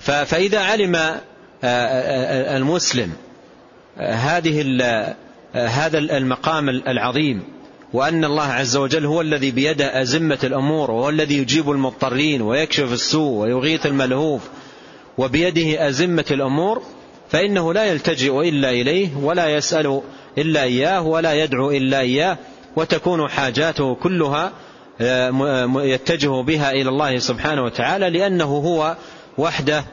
[0.00, 1.20] فإذا علم آه،
[1.64, 3.12] آه، آه، المسلم
[3.98, 4.60] هذه
[5.54, 7.42] هذا المقام العظيم
[7.92, 13.32] وأن الله عز وجل هو الذي بيده أزمة الأمور وهو الذي يجيب المضطرين ويكشف السوء
[13.32, 14.42] ويغيث الملهوف
[15.18, 16.82] وبيده أزمة الأمور
[17.30, 20.00] فإنه لا يلتجئ إلا إليه ولا يسأل
[20.38, 22.38] إلا إياه ولا يدعو إلا إياه
[22.76, 24.52] وتكون حاجاته كلها
[25.84, 28.96] يتجه بها إلى الله سبحانه وتعالى لأنه هو
[29.38, 29.84] وحده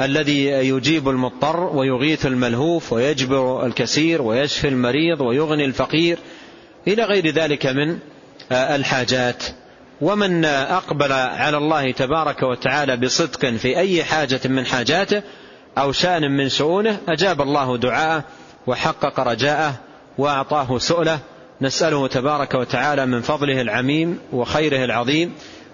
[0.00, 6.18] الذي يجيب المضطر ويغيث الملهوف ويجبر الكثير ويشفي المريض ويغني الفقير.
[6.88, 7.98] إلى غير ذلك من
[8.52, 9.42] الحاجات.
[10.00, 15.22] ومن أقبل على الله تبارك وتعالى بصدق في أي حاجة من حاجاته
[15.78, 18.24] أو شأن من شؤونه أجاب الله دعاءه
[18.66, 19.74] وحقق رجاءه
[20.18, 21.18] وأعطاه سؤله.
[21.62, 25.32] نسأله تبارك وتعالى من فضله العميم وخيره العظيم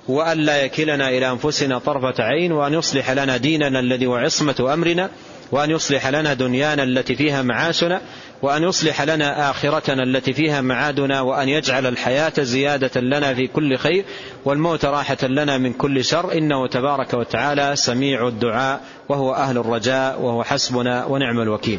[0.08, 5.10] وأن لا يكلنا إلى أنفسنا طرفة عين وأن يصلح لنا ديننا الذي هو عصمة أمرنا
[5.52, 8.00] وأن يصلح لنا دنيانا التي فيها معاشنا.
[8.42, 14.04] وأن يصلح لنا آخرتنا التي فيها معادنا وأن يجعل الحياة زيادة لنا في كل خير
[14.44, 16.32] والموت راحة لنا من كل شر.
[16.32, 21.78] إنه تبارك وتعالى سميع الدعاء وهو أهل الرجاء وهو حسبنا ونعم الوكيل.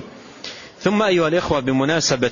[0.80, 2.32] ثم أيها الإخوة بمناسبة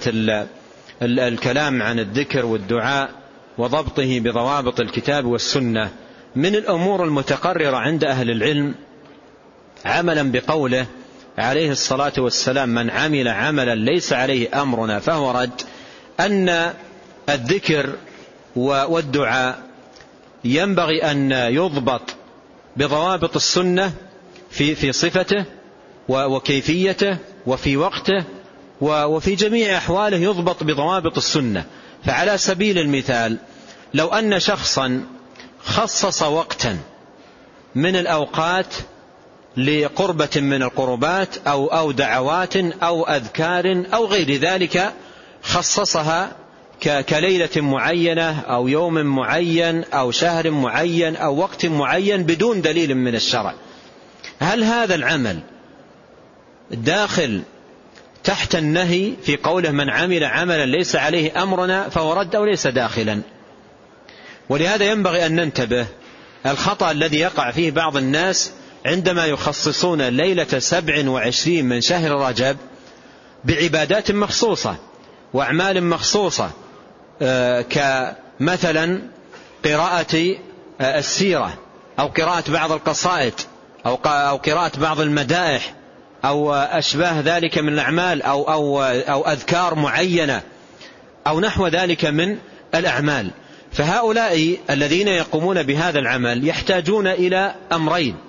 [1.02, 3.10] الكلام عن الذكر والدعاء
[3.58, 5.90] وضبطه بضوابط الكتاب والسنة
[6.36, 8.76] من الأمور المتقررة عند أهل العلم
[9.86, 10.86] عملا بقوله
[11.38, 15.62] عليه الصلاة والسلام من عمل عملا ليس عليه أمرنا فهو رد
[16.20, 16.74] أن
[17.30, 17.96] الذكر
[18.56, 19.64] والدعاء
[20.46, 22.02] ينبغي أن يضبط
[22.78, 23.94] بضوابط السنة
[24.50, 25.46] في في صفته
[26.10, 28.24] وكيفيته وفي وقته
[28.82, 31.66] وفي جميع أحواله يضبط بضوابط السنة.
[32.06, 33.38] فعلى سبيل المثال
[33.94, 35.02] لو أن شخصا
[35.64, 36.78] خصص وقتا
[37.76, 38.74] من الأوقات
[39.58, 44.94] لقربة من القربات أو أو دعوات أو أذكار أو غير ذلك
[45.42, 46.32] خصصها
[47.10, 53.54] كليلة معينة أو يوم معين أو شهر معين أو وقت معين بدون دليل من الشرع.
[54.40, 55.40] هل هذا العمل
[56.72, 57.42] داخل
[58.24, 63.22] تحت النهي في قوله من عمل عملا ليس عليه أمرنا فهو رد أو ليس داخلا؟
[64.50, 65.88] ولهذا ينبغي أن ننتبه
[66.46, 68.52] الخطأ الذي يقع فيه بعض الناس
[68.88, 72.58] عندما يخصصون ليلة سبع وعشرين من شهر رجب
[73.44, 74.76] بعبادات مخصوصة
[75.34, 76.52] وأعمال مخصوصة
[77.22, 79.02] آه، كمثلا
[79.66, 80.36] قراءة
[80.82, 81.54] آه، السيرة
[82.00, 83.34] أو قراءة بعض القصائد
[83.86, 83.96] أو
[84.36, 85.74] قراءة بعض المدائح
[86.26, 90.42] أو أشباه ذلك من الأعمال أو, أو, أو أذكار معينة
[91.28, 92.38] أو نحو ذلك من
[92.76, 93.32] الأعمال.
[93.72, 98.16] فهؤلاء الذين يقومون بهذا العمل يحتاجون إلى أمرين.
[98.16, 98.27] آه،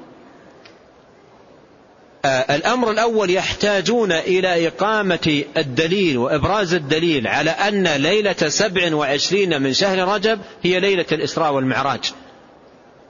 [2.24, 10.08] الأمر الأول يحتاجون إلى إقامة الدليل وإبراز الدليل على أن ليلة سبع وعشرين من شهر
[10.08, 12.00] رجب هي ليلة الإسراء والمعراج.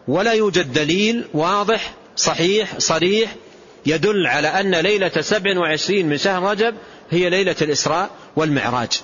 [0.08, 3.34] ولا يوجد دليل واضح صحيح صريح
[3.86, 6.74] يدل على أن ليلة سبع وعشرين من شهر رجب
[7.10, 9.00] هي ليلة الإسراء والمعراج.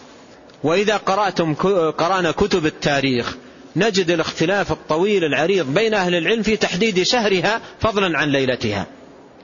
[0.64, 1.54] وإذا قرأتم
[1.90, 3.36] قرأنا كتب التاريخ
[3.76, 8.86] نجد الاختلاف الطويل العريض بين أهل العلم في تحديد شهرها فضلا عن ليلتها.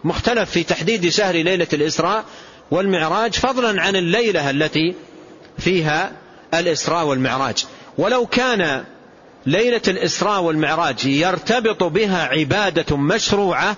[0.05, 2.25] مختلف في تحديد شهر ليلة الإسراء
[2.71, 4.95] والمعراج فضلا عن الليلة التي
[5.59, 6.13] فيها
[6.55, 7.65] الإسراء والمعراج.
[7.99, 8.85] ولو كان
[9.47, 13.77] ليلة الإسراء والمعراج يرتبط بها عبادة مشروعة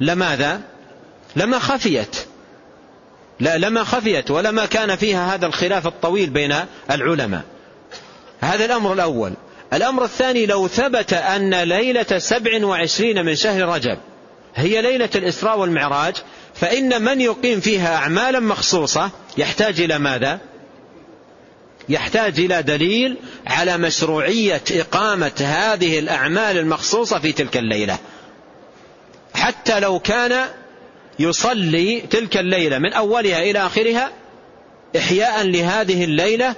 [0.00, 0.60] لماذا؟
[1.36, 2.16] لما خفيت.
[3.40, 6.54] لا لما خفيت ولما كان فيها هذا الخلاف الطويل بين
[6.90, 7.42] العلماء.
[8.40, 9.32] هذا الأمر الأول.
[9.72, 13.98] الأمر الثاني لو ثبت أن ليلة سبع وعشرين من شهر رجب
[14.58, 16.14] هي ليلة الإسراء والمعراج
[16.54, 20.40] فإن من يقيم فيها أعمالا مخصوصة يحتاج إلى ماذا؟
[21.88, 27.98] يحتاج إلى دليل على مشروعية إقامة هذه الأعمال المخصوصة في تلك الليلة.
[29.34, 30.46] حتى لو كان
[31.18, 34.10] يصلي تلك الليلة من أولها إلى آخرها
[34.96, 36.54] إحياء لهذه الليلة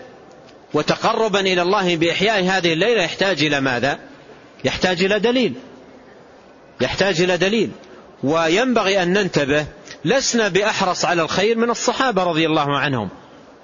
[0.74, 3.98] وتقربا إلى الله بإحياء هذه الليلة يحتاج إلى ماذا؟
[4.64, 5.54] يحتاج إلى دليل.
[6.80, 7.70] يحتاج إلى دليل.
[8.24, 9.66] وينبغي أن ننتبه
[10.04, 13.08] لسنا بأحرص على الخير من الصحابة رضي الله عنهم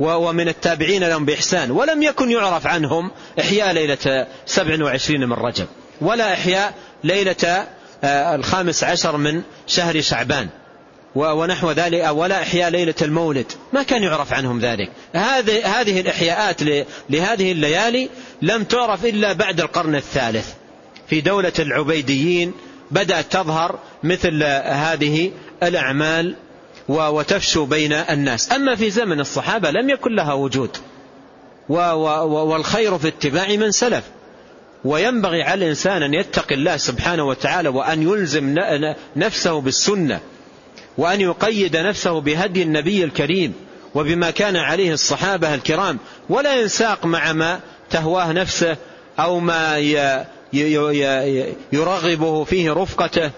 [0.00, 5.66] ومن التابعين لهم بإحسان ولم يكن يعرف عنهم إحياء ليلة سبع وعشرين من رجب
[6.00, 7.66] ولا إحياء ليلة
[8.04, 10.48] آه، الخامس عشر من شهر شعبان
[11.14, 14.90] ونحو ذلك ولا إحياء ليلة المولد ما كان يعرف عنهم ذلك.
[15.12, 16.62] هذه هذه الإحياءات
[17.10, 18.08] لهذه الليالي
[18.42, 20.48] لم تعرف إلا بعد القرن الثالث
[21.08, 22.52] في دولة العبيديين
[22.90, 23.78] بدأت تظهر
[24.08, 25.30] مثل هذه
[25.62, 26.34] الأعمال
[26.88, 28.52] وتفشو بين الناس.
[28.52, 30.76] أما في زمن الصحابة لم يكن لها وجود.
[31.68, 34.04] والخير في اتباع من سلف.
[34.84, 38.54] وينبغي على الإنسان أن يتقي الله سبحانه وتعالى وأن يلزم
[39.16, 40.20] نفسه بالسنة.
[40.98, 43.52] وأن يقيد نفسه بهدي النبي الكريم
[43.94, 45.98] وبما كان عليه الصحابة الكرام.
[46.28, 48.76] ولا ينساق مع ما تهواه نفسه
[49.18, 49.78] أو ما
[51.72, 53.30] يرغبه فيه رفقته.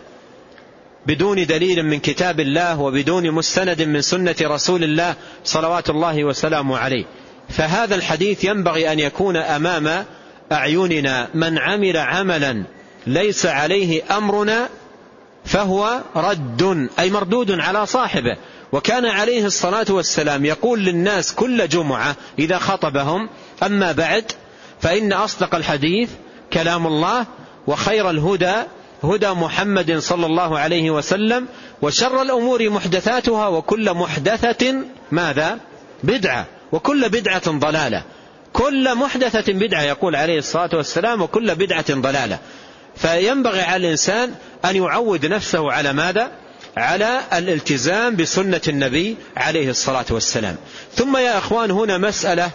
[1.08, 7.04] بدون دليل من كتاب الله وبدون مستند من سنة رسول الله صلوات الله وسلامه عليه.
[7.48, 10.04] فهذا الحديث ينبغي أن يكون أمام
[10.52, 11.28] أعيننا.
[11.34, 12.64] من عمل عملا
[13.06, 14.68] ليس عليه أمرنا
[15.44, 18.36] فهو رد أي مردود على صاحبه.
[18.72, 23.28] وكان عليه الصلاة والسلام يقول للناس كل جمعة إذا خطبهم
[23.62, 24.24] أما بعد
[24.80, 26.10] فإن أصدق الحديث
[26.52, 27.26] كلام الله
[27.66, 28.54] وخير الهدى
[29.02, 31.46] هدى محمد صلى الله عليه وسلم
[31.82, 34.74] وشر الأمور محدثاتها وكل محدثة
[35.10, 35.58] ماذا؟
[36.02, 38.02] بدعة وكل بدعة ضلالة.
[38.52, 42.38] كل محدثة بدعة يقول عليه الصلاة والسلام وكل بدعة ضلالة.
[42.96, 44.34] فينبغي على الإنسان
[44.64, 46.30] أن يعود نفسه على ماذا؟
[46.76, 50.56] على الالتزام بسنة النبي عليه الصلاة والسلام.
[50.94, 52.50] ثم يا أخوان هنا مسألة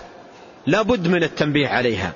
[0.67, 2.13] لا بد من التنبيه عليها.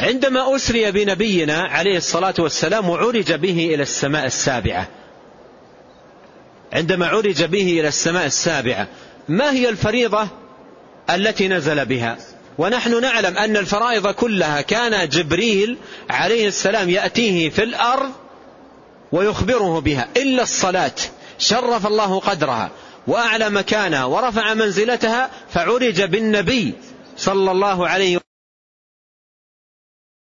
[0.00, 4.88] عندما أسري بنبينا عليه الصلاة والسلام وعرج به إلى السماء السابعة.
[6.72, 8.88] عندما عرج به إلى السماء السابعة
[9.28, 10.28] ما هي الفريضة
[11.10, 12.18] التي نزل بها؟
[12.58, 15.76] ونحن نعلم أن الفرائض كلها كان جبريل
[16.10, 18.10] عليه السلام يأتيه في الأرض
[19.12, 20.94] ويخبره بها إلا الصلاة.
[21.38, 22.70] شرف الله قدرها
[23.06, 26.74] وأعلى مكانها ورفع منزلتها فعرج بالنبي
[27.16, 28.27] صلى الله عليه